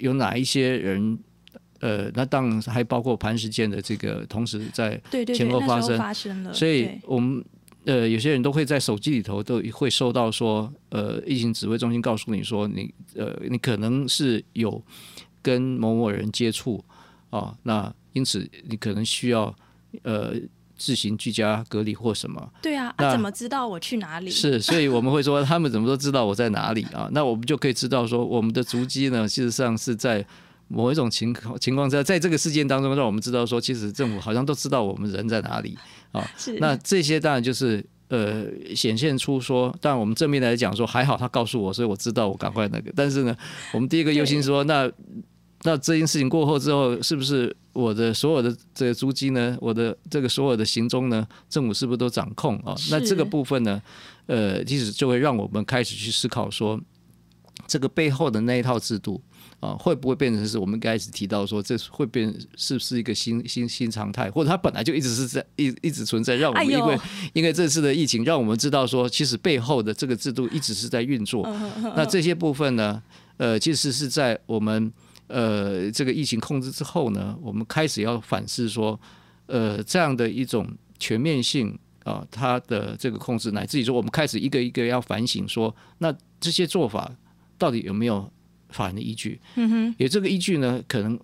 [0.00, 1.18] 有哪一些人，
[1.82, 4.98] 呃，那当然还包括磐石间的这个同时在
[5.34, 7.44] 前后发生，发生了，所以我们
[7.84, 14.82] 呃有些人都会在手机里头都会收到说，呃，疫情指挥中心告诉你说，你呃你可能是有
[15.42, 16.82] 跟某某人接触
[17.30, 19.54] 啊，那因此你可能需要
[20.02, 20.34] 呃。
[20.74, 22.52] 自行居家隔离或什么？
[22.60, 24.28] 对啊，那啊怎么知道我去哪里？
[24.28, 27.08] 是，所以我们会说他们怎么都知道我在哪里啊？
[27.12, 30.26] 那我们就可以知道说，我们的足迹呢，事实上是在
[30.72, 35.76] 某一种情况情况下，在这个事件当中，让我们知道说，其实政府好像都知道我们人在哪里
[36.12, 36.26] 啊。
[36.36, 36.54] 是。
[36.58, 42.92] 那这些当然就是呃，显现出说，当然我们正面来讲说，还好他告诉我，所以我知道我赶快那个。
[42.96, 43.36] 但是呢，
[43.72, 44.90] 我们第一个忧心说，那
[45.64, 47.54] 那这件事情过后之后，是不是？
[47.74, 52.76] 我的所有的这个足迹呢，我的这个所有的行踪呢，政府是不是都掌控啊？
[52.90, 53.80] 那这个部分呢，
[54.26, 56.78] 呃，其实就会让我们开始去思考说，
[57.66, 59.22] 这个背后的那一套制度
[59.62, 67.00] 啊，会不会变成是我们开始提到说，这会变是不是一个新新新常态，或者它本来就一直是在一一直存在，让我们因为、哎、
[67.32, 71.48] 因为这次的疫情，让我们知道说，其实背后的这个制度一直是在运作。
[71.96, 73.00] 那这些部分呢，
[73.36, 74.92] 呃，其实是在我们。
[75.28, 79.00] 呃，这个疫情控制之后呢，我们开始要反思说，
[79.46, 81.70] 呃，这样的一种全面性
[82.00, 87.10] 啊、呃，它的这个控制，乃至于说，我们开始一个一个要反省说，那这些做法
[87.56, 88.30] 到底有没有
[88.72, 89.40] 法人的依据？
[89.56, 91.18] 嗯哼，也这个依据呢，可能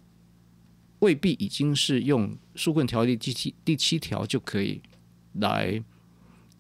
[1.00, 4.80] 未必已经是用纾困条例第七第七条就可以
[5.34, 5.82] 来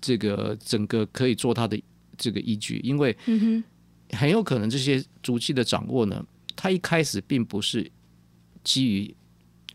[0.00, 1.80] 这个整个可以做它的
[2.16, 3.16] 这个依据，因为
[4.10, 6.24] 很有可能这些足迹的掌握呢。
[6.60, 7.88] 他一开始并不是
[8.64, 9.14] 基于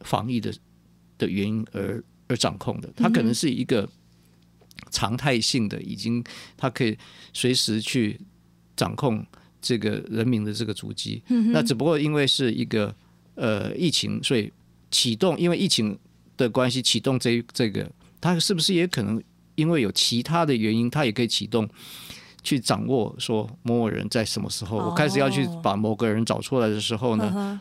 [0.02, 0.54] 防疫的
[1.17, 3.89] 的原因而而掌控的，他可能是一个
[4.91, 6.21] 常态性的，已经
[6.58, 6.97] 他可以
[7.32, 8.19] 随时去
[8.76, 9.26] 掌控
[9.63, 11.23] 这个人民的这个足迹。
[11.52, 12.93] 那只不过因为是一个
[13.34, 14.52] 呃疫情，所以
[14.91, 15.97] 启动，因为疫情
[16.38, 17.89] 的关系启动这这个，
[18.21, 19.19] 它是不是也可能
[19.56, 21.67] 因为有其他的原因，它也可以启动？
[22.45, 27.58] 去掌握说某某人在什么时候，我开始要去把某个人找出来的时候呢，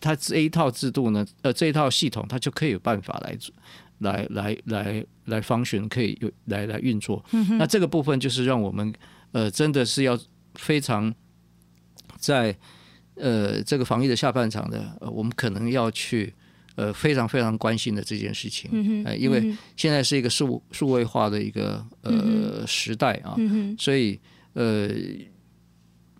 [0.00, 3.38] 他这一套制度呢，呃，这一套系统，它就可以有办法来，
[3.98, 7.24] 来来来来方选，可以有来来运作。
[7.56, 8.92] 那这个部分就是让我们
[9.30, 10.18] 呃，真的是要
[10.56, 11.14] 非常
[12.20, 12.56] 在
[13.16, 16.32] 呃这个防疫的下半场的，呃，我们可能要去。
[16.76, 24.18] 呃，非常非常关心的这件事情，嗯呃、因为现在是一个数数位化的一个呃、嗯、时代啊，嗯、所以
[24.54, 24.88] 呃，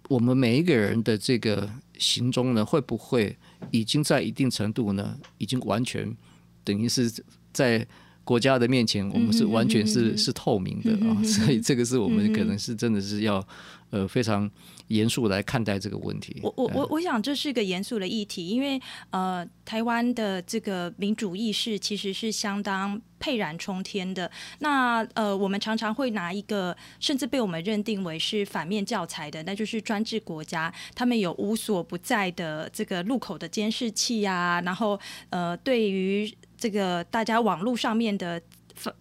[0.08, 3.34] 我们每一个人的这个行踪呢，会不会
[3.70, 6.14] 已经在一定程度呢，已经完全
[6.62, 7.10] 等于是
[7.54, 7.86] 在
[8.22, 13.46] 国家的面前，我们是完全是、嗯、是透明的啊，嗯、所以这个是我们可能是真的是要
[13.90, 14.50] 呃非常。
[14.90, 16.40] 严肃来看待这个问题。
[16.42, 24.31] 我我我我想这是一个严肃的议题，因为呃，台湾的这个民主意识其实是相当沛然冲天的。
[24.59, 34.98] 那呃，我们常常会拿一个甚至被我们认定为是反面教材的，那就是专制国家，他们有无所不在的这个路口的监视器啊，然后
[35.31, 38.42] 呃，对于这个大家网络上面的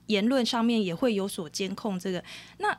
[0.05, 1.99] 言论上面也会有所监控。
[1.99, 2.23] 这个
[2.59, 2.77] 那。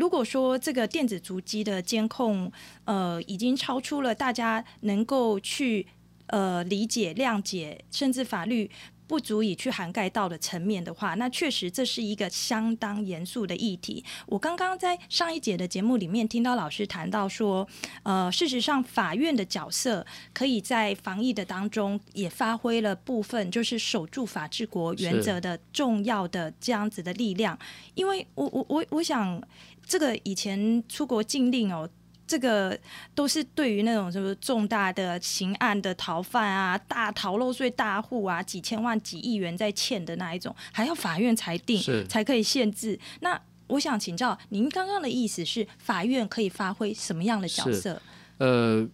[0.00, 2.50] 如果说这个电子足迹的监控，
[2.86, 5.86] 呃，已经超出了大家能够去
[6.28, 8.70] 呃理解、谅解，甚至法律
[9.06, 14.02] 不足以去涵盖到的层面的话，那确实这是一个相当严肃的议题。
[14.26, 17.68] 我刚刚在上一节的节目里面听到老师谈到说，
[18.04, 27.58] 呃，事实上法院的角色可以在防疫的当中也发挥了部分，就是守住法治国原则的重要的这样子的力量。
[27.94, 29.42] 因为我我我我想。
[29.90, 31.90] 这个以前出国禁令哦，
[32.24, 32.78] 这个
[33.12, 42.96] 都是对于那种什么重大的刑案的逃犯啊、大逃漏税大户啊、几千万、几亿元在欠的那一种，还要法院裁定才可以限制。
[43.18, 48.00] 那我想请教您刚刚的意思是，法院可以发挥什么样的角色？
[48.38, 48.88] 呃，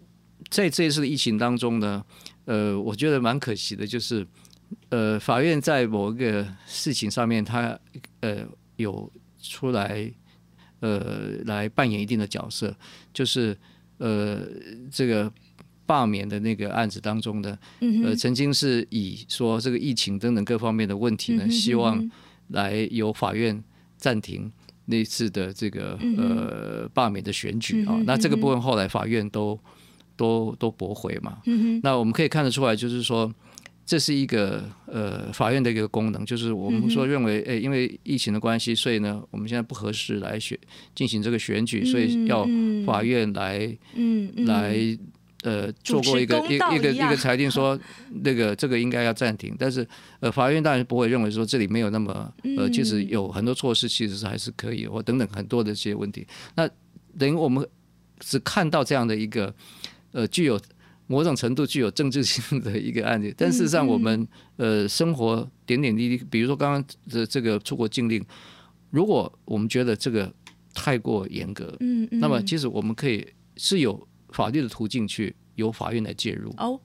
[0.48, 2.02] 在这一次的疫情当中呢，
[2.46, 4.26] 呃，我觉得蛮可惜的，就是
[4.88, 7.78] 呃，法院在某一个事情上面，他
[8.20, 8.46] 呃
[8.76, 9.12] 有
[9.42, 10.10] 出来。
[10.80, 12.76] 呃，来扮演一定的角色，
[13.12, 13.56] 就是
[13.98, 14.42] 呃，
[14.90, 15.32] 这个
[15.86, 22.10] 罢免的那个案子当中呢，嗯、呃，曾经是以说这个疫情等等各方面的问题呢，嗯、希望
[22.48, 23.62] 来由法院
[23.96, 24.52] 暂停
[24.84, 28.02] 那次的这个、嗯、呃罢免的选举啊、哦。
[28.06, 29.58] 那这个部分后来法院都
[30.16, 31.38] 都都驳回嘛。
[31.46, 33.34] 嗯、那我们可以看得出来，就是说。
[33.86, 40.58] 这是一个呃法院的一个功能，就是我们说认为，哎，因为疫情的关系，所以呢，我们现在不合适来选
[40.92, 42.44] 进行这个选举，所以要
[42.84, 44.76] 法院来，嗯，来
[45.44, 47.78] 呃做过一个一一个一个裁定，说
[48.24, 49.54] 那个这个应该要暂停。
[49.56, 49.86] 但是
[50.18, 52.28] 呃，法院当然不会认为说这里没有那么
[52.58, 56.26] 呃，其实有很多措施其实是还是可以，或等等很多的这些问题。
[56.56, 56.68] 那
[57.16, 57.64] 等于我们
[58.18, 59.54] 只看到这样的一个
[60.10, 60.60] 呃具有。
[61.08, 64.26] 某种程度具有政治性的一个案例，但事实上，我们
[64.56, 68.24] 呃生活点点滴滴，比如说刚刚的这个出国禁令，
[68.90, 70.32] 如果我们觉得这个
[70.74, 73.24] 太过严格，嗯，那么其实我们可以
[73.56, 76.52] 是有法律的途径去由法院来介入。
[76.56, 76.80] 哦，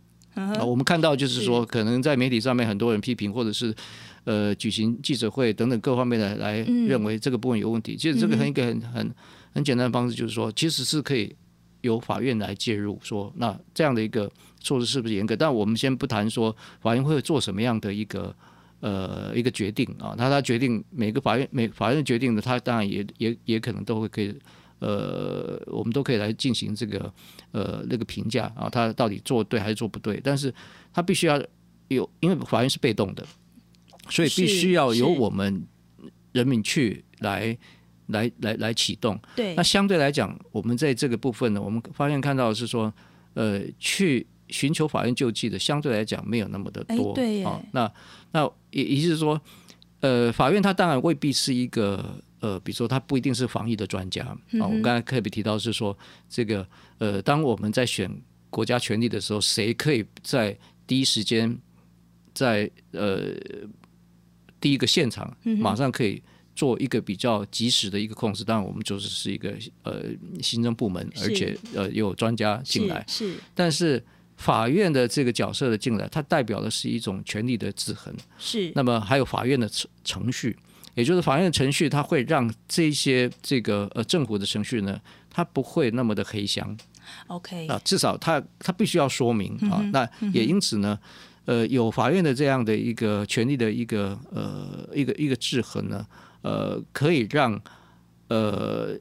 [0.63, 3.73] 我们看到就是说，可能在媒体上面很多人批评，或者是
[4.25, 7.97] 呃举行记者会等等各方面的来认为这个部分有问题。
[7.97, 9.15] 其实这个很一个很很
[9.55, 11.35] 很简单的方式，就是说，其实是可以。
[11.81, 15.35] 由法院来介入，说那这样的一个措施是不是严格？
[15.35, 18.35] 但我们先不谈说法院会做什么样的一个
[18.79, 20.15] 呃一个决定啊。
[20.17, 24.33] 那他决定每个法院每法院决定的，他当然也也也可能都会可以
[24.79, 27.11] 呃，我们都可以来进行这个
[27.51, 30.19] 呃那个评价啊，他到底做对还是做不对？
[30.23, 30.53] 但是
[30.93, 31.41] 他必须要
[31.89, 33.25] 有，因为法院是被动的，
[34.09, 35.65] 所以必须要由我们
[36.31, 37.57] 人民去来。
[38.11, 42.93] 来来来启动，对，那相对来讲，我们在这个部分呢，我们发现看到的是说，
[43.33, 47.91] 呃，去寻求法院救济的相对来讲没有那么的多，对啊，那
[48.31, 49.41] 那也也就是说，
[50.01, 54.37] 呃，法院它当然未必是一个呃，比如说它不一定是防疫的专家啊。
[54.67, 55.97] 我刚才特别提到是说，
[56.29, 56.67] 这个
[56.99, 58.11] 呃，当我们在选
[58.49, 61.57] 国家权力的时候，谁可以在第一时间
[62.33, 63.33] 在呃
[64.59, 66.21] 第一个现场马上可以。
[66.61, 69.51] 做一个比较及时的一个控制，当然我们就是是一个
[69.81, 70.03] 呃
[70.43, 73.03] 行政部门，而且呃有专家进来。
[73.07, 74.03] 是，是，但是
[74.37, 78.15] 法院的这个角色的进来，它代表的是一种权力的制衡。
[78.37, 78.71] 是。
[78.75, 80.55] 那么还有法院的程程序，
[80.93, 85.01] 也就是法院的程序，它会让这些这个呃政府的程序呢，
[85.31, 86.77] 它不会那么的黑箱。
[87.25, 87.65] OK。
[87.65, 89.79] 啊，至少它它必须要说明啊。
[89.81, 90.99] 嗯、那也因此呢，
[91.45, 96.05] 呃，有法院的这样的一个权力的一个呃一个一个制衡呢。
[96.41, 97.61] 呃，可以让
[98.27, 98.97] 呃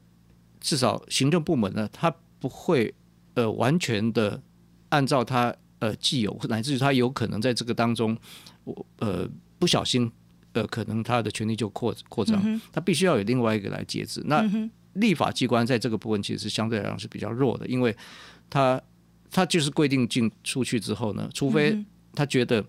[0.60, 2.94] 至少行政部门呢，他不会
[3.34, 4.42] 呃完全的
[4.90, 8.16] 按照他呃既有，乃至于他有可能在这个当中，
[8.64, 9.28] 我呃
[9.58, 10.10] 不小心
[10.52, 14.22] 呃可能他的权力就扩扩张，嗯，他必须要有另外一个来节制。
[14.26, 14.44] 那
[14.94, 17.96] 立法机关在这个部分其实是相对来讲是比较弱的，因为
[18.48, 18.80] 他
[19.30, 21.84] 他就是规定进出去之后呢，除非
[22.14, 22.64] 他觉得。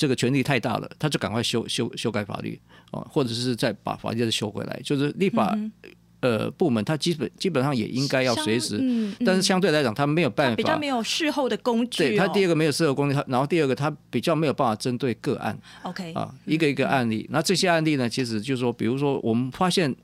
[0.00, 2.56] 这个权力太大了，他就赶快修修修改法律
[2.90, 4.80] 啊，或者是再把法律再修回来。
[4.84, 5.72] 就是立法、嗯、
[6.20, 12.08] 呃部门，他基本基本上也应该要随时，嗯嗯、但是相对来讲，他没有办法，比较没有事后的工具、哦。
[12.08, 15.56] 对他第二个没有事后工具，他然后第二个他比较没有办法针对个案。
[15.82, 19.94] OK 啊，一个一个案例，那、嗯、这些案例呢，其实就是说，比如说我们发现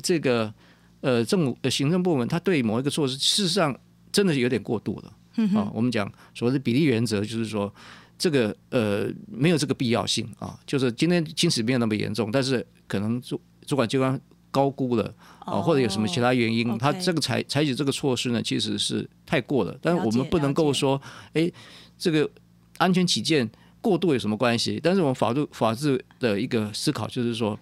[0.00, 0.52] 这个
[1.00, 3.76] 呃政府行政部门，他对某一个措施，事实上
[4.12, 5.12] 真的是有点过度了。
[5.36, 7.72] 嗯、啊，我们讲所谓的比例原则，就是说。
[8.16, 14.18] 这个呃没有这个必要性啊，就是今天侵蚀没有那么严重，但是可能主主管机关
[14.50, 19.76] 高估了啊，或者有什么其他原因，他这个采采取这个措施呢，其实是太过了。
[19.82, 21.00] 但是我们不能够说，
[21.32, 21.50] 哎，
[21.98, 22.30] 这个
[22.78, 23.50] 安全起见
[23.80, 24.78] 过度有什么关系？
[24.80, 27.58] 但是我们法律法治的一个思考就是说，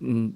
[0.00, 0.32] 嗯，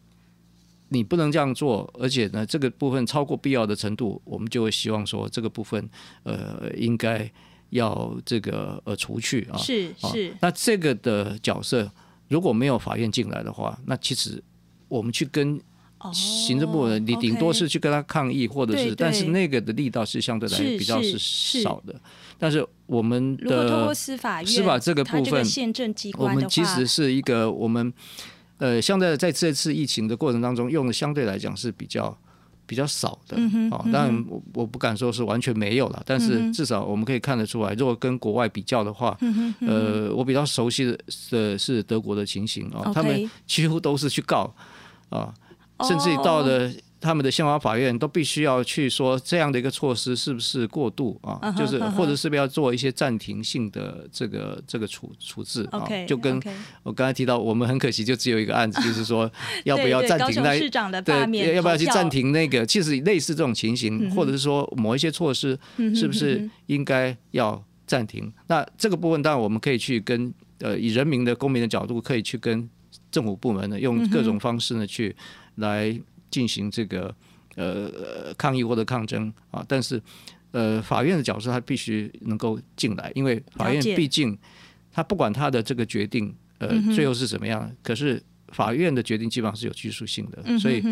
[0.90, 5.90] 你不能这样做，而且呢，这个部分超过必要的程度，我们就会希望说这个部分
[6.22, 7.30] 呃应该。
[7.70, 10.38] 要这个呃除去啊，是是、啊。
[10.40, 11.90] 那这个的角色
[12.28, 14.42] 如果没有法院进来的话，那其实
[14.88, 15.60] 我们去跟
[16.12, 21.18] 行政部门，你顶多是去跟他抗议，或者是，但是那个的力道是相对来比较是
[21.62, 21.94] 少的。
[22.38, 25.44] 但是我们的司法司法这个部分，
[26.16, 27.92] 我们其实是一个我们
[28.58, 32.16] 呃，相对在这次疫情的过程当中，用的相对来讲是比较。
[32.68, 33.36] 比较少的
[33.70, 39.16] 啊，当然我我不敢说是完全没有了，但是至少我们可以看得出来，如果跟国外比较的话，
[39.60, 44.54] 呃，我比较熟悉的是是德国的情形啊，他们几乎都是去告
[45.08, 45.32] 啊，
[45.88, 46.70] 甚至于到了
[47.00, 56.42] 他们的宪法法院都必须要去说这样的一个措施是不是过度啊？Uh -huh, 就是或者是不是要做一些暂停性的这个这个处处置啊？Okay, 就跟
[56.82, 59.30] 我刚才提到，我们很可惜就只有一个案子，就是说
[59.64, 62.66] 要不要暂停那市长的罢免，要不要去暂停那个？
[62.66, 65.56] 其实类似这种情形，或者是说某一些措施，
[65.94, 68.32] 是不是应该要暂停？
[68.48, 72.68] 那这个部分当然我们可以去跟呃以人民的公民的角度，可以去跟
[73.12, 75.14] 政府部门呢用各种方式呢去
[75.54, 75.96] 来。
[76.30, 77.14] 进行这个
[77.56, 80.00] 呃抗议或者抗争啊，但是
[80.52, 84.36] 呃法院的角色他必须能够进来，因为法院毕竟
[84.90, 90.82] 他不管他的这个决定呃最后是怎么样，嗯，可是法院的决定基本上是有拘束性的，嗯，所以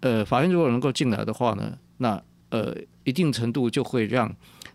[0.00, 4.34] 呃法院如果能够进来的话呢，那呃一定程度就会让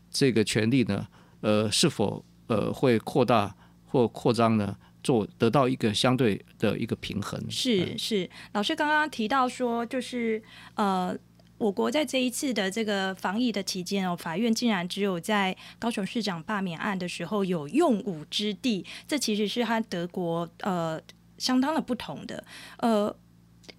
[0.09, 1.07] 这个权利呢
[1.41, 4.75] 呃是否呃会扩大或扩张呢？
[5.09, 7.43] 做得到一个相对的一个平衡。
[7.49, 10.39] 是是，老师刚刚提到说，就是
[10.75, 11.17] 呃，
[11.57, 21.01] 我国在这一次的这个防疫的期间哦，法院竟然只有在高雄市长罢免案的时候有用武之地，这其实是和德国呃
[21.39, 22.43] 相当的不同的。
[22.77, 23.15] 呃，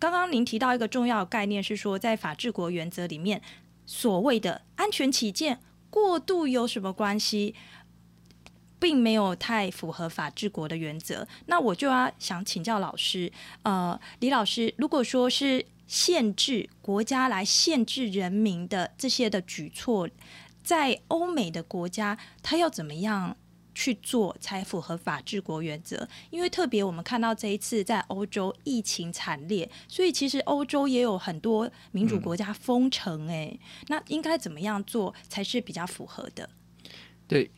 [0.00, 3.40] 刚刚您提到一个重要概念是说，在法治国原则里面，
[3.86, 5.60] 所谓的安全起见，
[5.90, 7.54] 过度有什么关系？
[8.80, 13.30] 并没有太符合法治国的原则，那我就要想请教老师，
[13.62, 20.08] 呃，李老师，如果说是限制国家来限制人民的这些的举措，
[20.64, 23.36] 在欧美的国家，他要怎么样
[23.74, 26.08] 去做才符合法治国原则？
[26.30, 33.58] 因为特别我们看到这一次在欧洲疫情惨烈，所以其实欧洲也有很多民主国家封城，哎，
[33.88, 36.48] 那应该怎么样做才是比较符合的？
[37.28, 37.50] 对。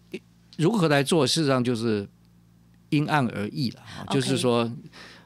[0.63, 2.09] 如何来做，事实上就是
[2.91, 3.83] 因案而异了。
[4.11, 4.71] 就是说，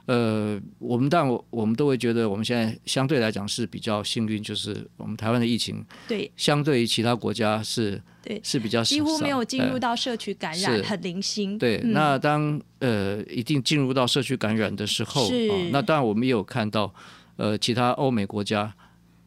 [0.07, 11.59] 呃，我们但我我们都会觉得，我们现在相对来讲是比较幸运，就是我们台湾的疫情，对，相对于其他国家是，对，是比较几乎没有进入到社区感染，很零星。
[11.59, 16.95] 对，嗯、那当呃一定进入到社区感染的时候，是、呃，那当然我们也有看到，
[17.37, 18.73] 呃，其他欧美国家，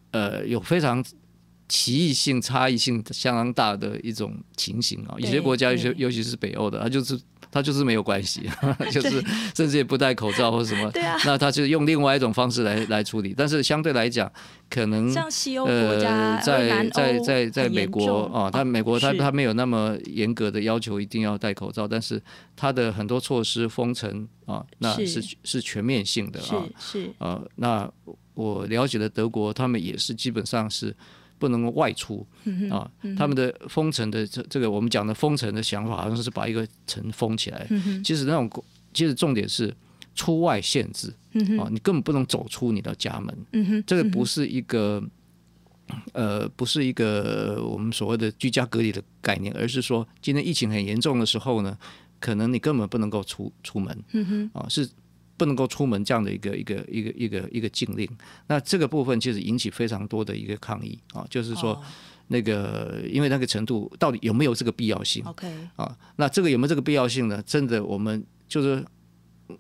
[0.09, 1.05] 呃，有非常。
[1.69, 7.17] 歧异性、差异性相当大的一种情形啊，有些国家，尤其尤其是北欧的，它就是
[7.51, 8.49] 它就是没有关系，
[8.91, 9.23] 就是
[9.55, 13.35] 甚至也不戴口罩或什么，对啊，那他就用另外一种方式来来处理。
[13.37, 14.31] 但是相对来讲，
[14.67, 22.19] 可能像西欧国家，呃，在在在在美国啊，他美国他他没有那么严格的要求一定要戴口罩，但是
[22.55, 25.21] 他的很多措施封城啊，那是。
[25.21, 27.09] 是，是全面性的啊，是，是。
[27.19, 27.87] 呃，那
[28.33, 30.95] 我了解的德国，他们也是基本上是。
[31.39, 32.27] 不能外出
[32.69, 32.91] 啊！
[33.17, 37.65] 他们的封城的这这个我们讲的封城的想法，好像是把一个城封起来。
[38.03, 38.47] 其实那种
[38.93, 39.73] 其实重点是
[40.13, 41.07] 出外限制
[41.57, 43.83] 啊，你根本不能走出你的家门。
[43.87, 45.01] 这个不是一个
[46.11, 51.77] 呃，不是一个我们所谓的居家隔离的概念，而是说今天疫情很严重的时候呢，
[52.19, 54.03] 可能你根本不能够出出门
[54.53, 54.89] 啊，是。
[55.39, 58.05] 不能够出门这样的一个一个一个一个一个禁令，
[58.47, 61.81] 那这个部分其实引起非常多的一个抗议啊，就是说
[62.27, 67.41] 那个因为那个程度到底有没有这个必要性？OK 啊，那这个有没有这个必要性呢？
[67.45, 68.85] 真的我们就是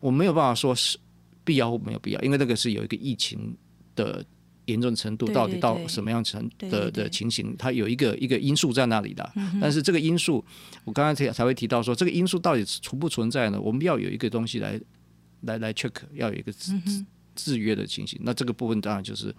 [0.01, 0.99] 我没有办法说是
[1.45, 3.55] 必要或没有必要，因为那个是有一个疫情
[3.95, 4.23] 的
[4.65, 9.31] 严重程度到底到什么样程的的情形，它有一个一个因素在那里的。
[9.61, 10.43] 但是这个因素，
[10.83, 13.59] 我刚刚才才会提到说，这个因素到底存不存在呢？
[13.61, 14.77] 我们要有一个东西来。
[15.41, 16.73] 来来 check 要有一个制
[17.35, 19.33] 制约的情形，那这个部分当然就是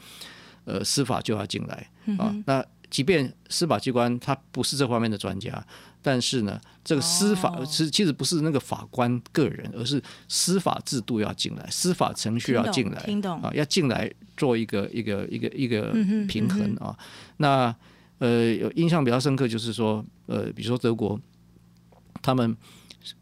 [0.65, 2.35] 呃司法就要进来啊。
[2.47, 5.65] 那即便司法机关他不是这方面的专家，
[6.01, 12.99] 但是呢，这个司法是其实不是那个法官个人，而是司法制度要进来，司法程序要进来，
[13.43, 15.93] 啊，要进来做一个一个一个一个
[16.27, 16.99] 平衡啊。
[17.37, 17.75] 那
[18.19, 21.21] 呃，有印象比较深刻就是说，呃，比如说德国，
[22.23, 22.57] 他们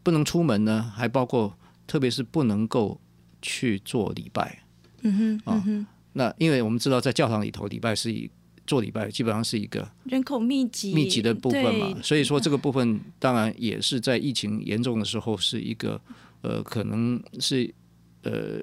[0.01, 1.53] 不能出门呢，还包括。
[1.89, 3.01] 特别是不能够
[3.41, 4.61] 去做礼拜，
[5.01, 8.29] 嗯哼，嗯啊，那因为我们知道，在教堂里头礼拜是一
[8.67, 15.99] 做礼拜，基本上是一个人口密集密集的部分嘛，所以说这个部分当然也是在疫情严重的时候是一个
[16.43, 17.73] 呃，可能是
[18.21, 18.61] 呃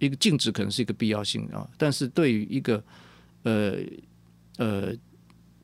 [0.00, 1.70] 一个禁止，可能是一个必要性啊。
[1.78, 2.82] 但是对于一个
[3.44, 3.76] 呃
[4.56, 4.92] 呃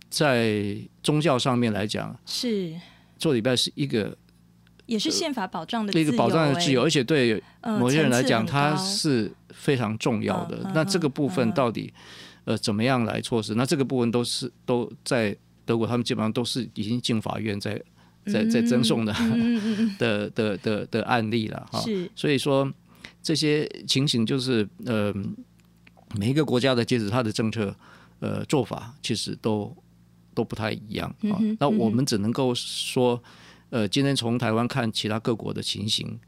[0.09, 2.73] 在宗教上面来讲，是
[3.19, 4.17] 做礼拜是一个。
[4.87, 10.71] 也是宪法保障的自由，一个保障的自由，而且对某些人来讲，它是非常重要的。
[10.75, 11.93] 那这个部分到底
[12.45, 13.55] 呃怎么样来措施？
[13.55, 17.81] 那这个部分都是都在德国，他们基本上都是已经进法院在
[18.33, 19.13] 在在争讼的
[19.99, 21.83] 的的的的案例了哈。
[22.15, 22.73] 所以说
[23.23, 25.13] 这些情形就是呃
[26.17, 27.75] 每一个国家的其实它的政策
[28.21, 29.77] 呃做法其实都
[30.33, 31.39] 都不太一样啊。
[31.59, 33.21] 那我们只能够说，
[33.71, 36.19] 呃，今天从台湾看其他各国的情形，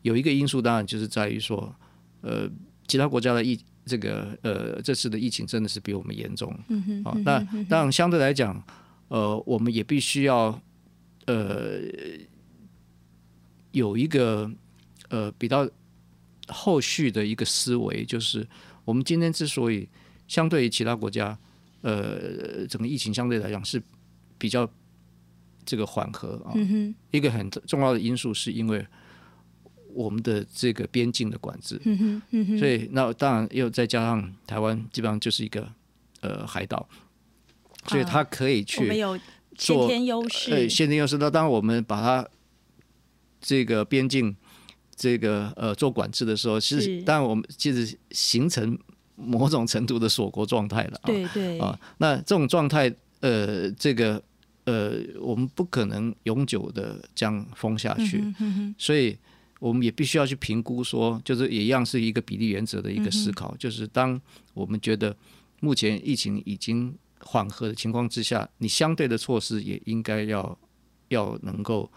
[0.00, 1.74] 有一个因素当然就是在于说，
[2.22, 2.48] 呃，
[2.88, 6.58] 其他国家的疫这个呃这次的疫情真的是比我们严重。
[6.68, 7.02] 嗯哼。
[7.04, 8.62] 啊，那当然相对来讲，
[9.08, 10.58] 呃，我们也必须要
[11.26, 11.80] 呃
[13.72, 14.50] 有一个
[15.10, 15.68] 呃比较
[16.48, 18.46] 后续的一个思维，就是
[18.86, 19.86] 我们今天之所以
[20.26, 21.38] 相对于其他国家，
[21.82, 23.82] 呃，整个疫情相对来讲是
[24.38, 24.66] 比较。
[25.66, 28.86] 这个缓和啊，嗯、一个很重要的因素是因为
[29.92, 35.66] 我们的这个边境的管制，嗯嗯、所以那当然又再加上台湾基本上就是一个
[36.20, 36.86] 呃海岛，
[37.86, 39.18] 所以它可以去做、啊、我们有
[39.56, 41.16] 先天优势，对先天优势。
[41.16, 42.28] 那当我们把它
[43.40, 44.36] 这个边境
[44.94, 47.02] 这个呃做管制的时候，其实是。
[47.02, 48.78] 当然我们其实形成
[49.14, 51.58] 某种程度的锁国状态了，对对。
[51.58, 54.22] 啊，那这种状态呃这个。
[54.66, 59.16] 呃，我们不可能永久的这样封下去，嗯嗯、所以
[59.60, 64.20] 我们也必须要去评估说，就是也一样是一个比例原则的一个思考，嗯、就是当
[64.54, 65.16] 我们觉得
[65.60, 70.58] 目前疫情已经缓和的情况之下，你相对的措施也应该要
[71.10, 71.88] 要能够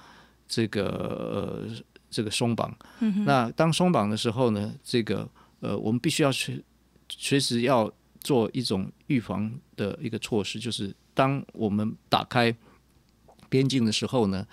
[0.48, 2.72] 这个呃这个松绑。
[3.00, 5.28] 嗯、那当松绑的时候呢，这个
[5.60, 6.64] 呃我们必须要去
[7.10, 10.96] 随时要做一种预防的一个措施，就是。
[11.20, 12.56] 当我们打开
[13.50, 14.48] 边境的时候呢，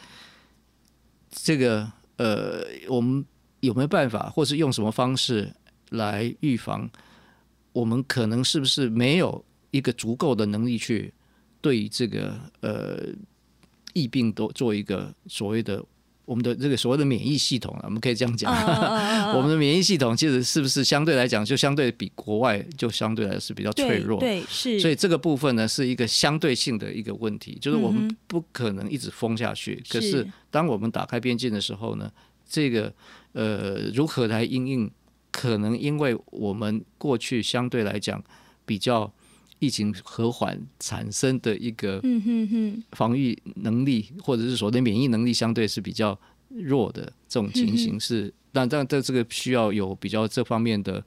[1.31, 3.25] 这个呃，我们
[3.61, 5.55] 有没有办法，或是用什么方式
[5.91, 6.91] 来预防？
[7.73, 11.15] 我们可能是不是没有一个足够的能力去
[11.61, 13.15] 对这个呃
[13.93, 15.85] 疫病都做一个所谓的。
[16.27, 18.53] 我们的这个所谓的免疫系统啊，我们可以这样讲，
[19.35, 24.79] 我们的免疫系统其实是不是相对来讲，就相对比国外就相对来是比较脆弱，对，对是。
[24.79, 29.75] 所以这个部分呢，是一个相对性的一个问题，就是我们不可能一直封下去。
[29.75, 32.13] 嗯、可是当我们打开边境的时候呢，
[32.47, 32.93] 这个
[33.33, 34.91] 呃如何来应应？
[35.31, 38.23] 可能因为我们过去相对来讲
[38.65, 39.13] 比较。
[39.59, 42.03] 疫情和缓产生的一个
[42.93, 51.03] 防御能力，或者是说的免疫能力相对是比较弱的这种情形是，但但这这个需要有比较这方面的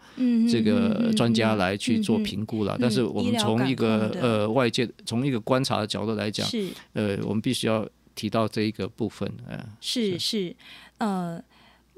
[0.52, 2.78] 这个专家来去做评估了。
[2.80, 6.48] 但是我们从一个呃外界从一个观察的角度来讲，
[6.94, 9.32] 呃，我们必须要提到这一个部分。
[9.50, 10.20] 嗯，是。
[10.20, 10.56] 是，
[10.98, 11.42] 呃，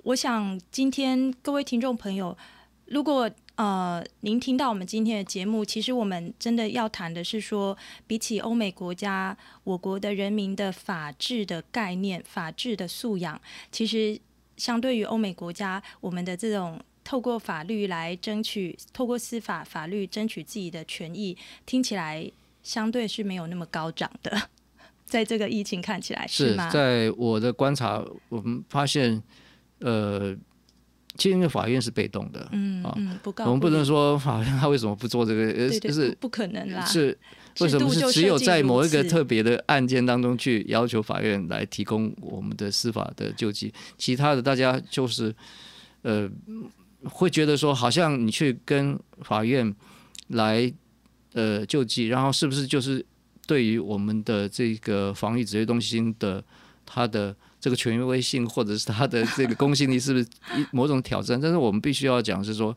[0.03, 2.37] 我想今天各位听众朋友，
[2.85, 3.29] 如果
[3.61, 13.39] 呃，您听到我们今天的节目，其实我们真的要谈的是说，比起欧美国家，我国的人民的法治的概念、法治的素养，
[13.71, 14.19] 其实
[14.57, 21.37] 相对于欧美国家，我们的这种透过法律来争取，透过司法法律争取自己的权益，
[21.67, 22.31] 听起来
[22.63, 24.49] 相对是没有那么高涨的。
[25.05, 26.67] 在这个疫情看起来是吗？
[26.71, 29.21] 在我的观察，我们发现，
[29.81, 30.35] 呃。
[31.17, 36.85] 其实因为法院是被动的，嗯嗯，不告，我们不能说法院他为什么不做这个，呃，就是不可能啦。
[36.85, 37.17] 是
[37.59, 45.35] 为什么是只有在某一个特别的案件当中去要求法院来提供我们的司法的救济，其他的大家就是
[46.03, 46.29] 呃
[47.03, 49.75] 会觉得说，好像你去跟法院
[50.29, 50.71] 来
[51.33, 53.05] 呃救济，然后是不是就是
[53.45, 56.41] 对于我们的这个防疫指挥中心的
[56.85, 57.35] 他的。
[57.61, 60.25] 这个权威性 或者是它的这个公信力是不是
[60.59, 61.39] 一某种挑战？
[61.39, 62.75] 但是我们必须要讲是说，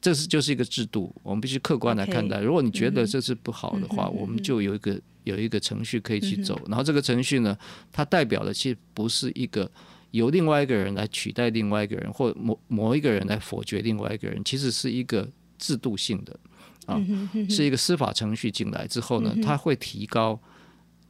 [0.00, 2.38] 这是就是一个制度，我们必须客观来看待。
[2.40, 6.60] 如果你觉得这是不好的话，我们就有一个有一个程序可以去走。
[6.68, 7.56] 然后这个程序呢，
[7.90, 9.68] 它代表的其实不是一个
[10.10, 15.26] 由另外一个人来取代另外一个人，或某某一个人来否决另外一个人，其实是一个
[15.56, 16.38] 制度性的
[16.84, 17.02] 啊，
[17.48, 20.38] 是一个司法程序进来之后呢，它会提高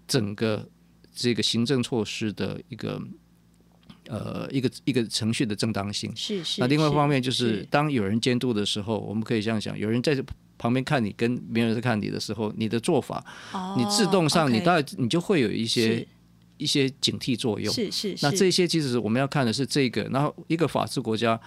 [0.07, 0.69] 整个。
[1.17, 3.01] 这个行政措施的一个
[4.09, 6.61] 呃一个一个程序的正当性是是。
[6.61, 10.15] 那另外一方面就是，当有人监督的时候，我们可以这样想：有人在
[10.59, 13.25] 旁边看你，跟别人在看你的时候，你的做法，
[13.79, 16.07] 你自动上你大概你就会有一些
[16.59, 17.73] 一些警惕作用。
[17.73, 18.15] 是是。
[18.21, 21.41] 那这些其实我们要看的是这个，然后一个法治国家，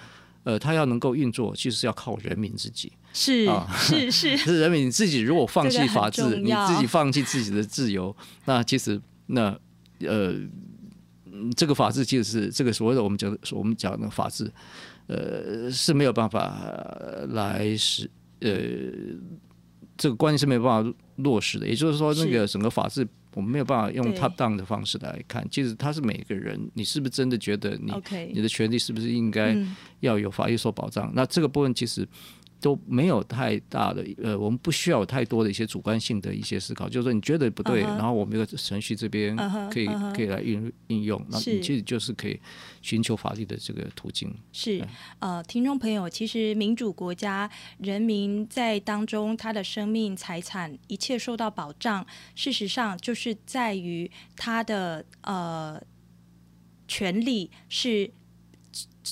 [0.44, 2.92] 呃，它要能够运作，其实是要靠人民自己。
[3.14, 4.36] 是啊是是。
[4.38, 8.16] 是人民自己如果放弃法治，你自己放弃自己的自由，
[8.46, 9.00] 那其实。
[9.32, 9.58] 那
[10.02, 10.34] 呃，
[11.56, 14.52] 这个法治其实是这个所谓的我们讲的我们讲的法治，
[15.08, 16.58] 呃是没有办法
[17.30, 18.10] 来使
[18.42, 18.50] 呃
[19.98, 21.68] 这个观念是没有办法落实的。
[21.68, 25.46] 也就是说，那个整个法治我们没有办法用 top down 的方式来看。
[25.52, 27.92] 其实他是每个人，你是不是真的觉得你.
[28.34, 29.56] 你的权利是不是应该
[30.00, 31.12] 要有法律所保障？
[31.14, 32.08] 那这个部分其实
[32.62, 37.98] 都没有太大的呃，我们不需要有太多的一些主观性的一些思考，就是说你觉得不对，uh huh.
[37.98, 39.36] 然后我们有个程序这边
[39.70, 40.16] 可以、uh huh.
[40.16, 42.40] 可以来运应用，那你其实就是可以
[42.82, 44.34] 寻求法律的这个途径。
[44.52, 44.86] 是
[45.20, 52.06] 呃，听众朋友，其实民主国家人民在当中，他的生命财产一切受到保障，
[52.36, 55.82] 事实上就是在于他的呃
[56.88, 58.12] 权利是。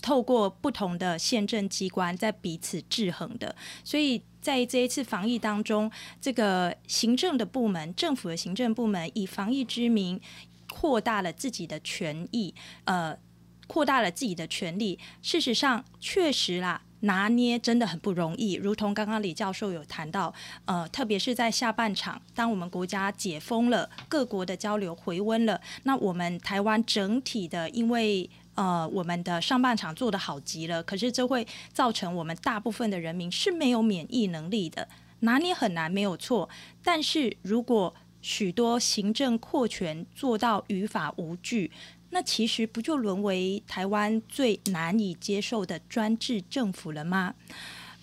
[0.01, 5.91] 透过不同的宪政机关在彼此制衡的，所以在这一次防疫当中，
[6.21, 10.21] 这个行政的部门、政府的行政部门以防疫之名
[10.69, 12.53] 扩大了自己的权益，
[12.85, 13.17] 呃，
[13.65, 14.99] 扩大了自己的权利。
[15.21, 18.53] 事实上，确实啦，拿捏真的很不容易。
[18.53, 20.33] 如同刚刚李教授有谈到，
[20.65, 28.29] 呃，特别是在下半场，当我们国家解封了，各国的交流回温了，那我们台湾整体的因为。
[28.57, 34.87] 呃，我们的上半场做得好极了，可是这会造成我们大部分的人民是没有免疫能力的，
[35.19, 36.49] 拿捏很难，没有错。
[36.83, 41.71] 但是如果许多行政扩权做到于法无据，
[42.09, 47.35] 那其实不就沦为台湾最难以接受的专制政府了吗？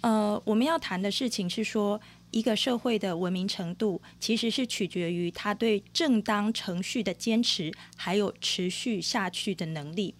[0.03, 2.01] 呃，我们要谈的事情是说，
[2.35, 10.17] 一个社会的文明程度，其实是取决于他对正当程序的坚持，还有持续下去的能力。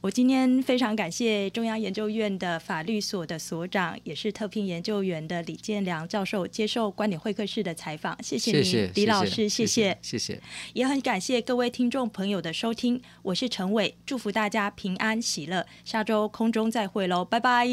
[0.00, 8.16] 我今天非常感谢中央研究院的法律所的所长，也是特聘研究员的李建良教授接受观点会客室的采访。
[8.22, 10.40] 谢谢你，李老师，谢谢，谢谢。
[10.74, 17.66] 也很感谢各位听众朋友的收听，我是陈伟，祝福大家平安喜乐，下周空中再会喽，拜拜。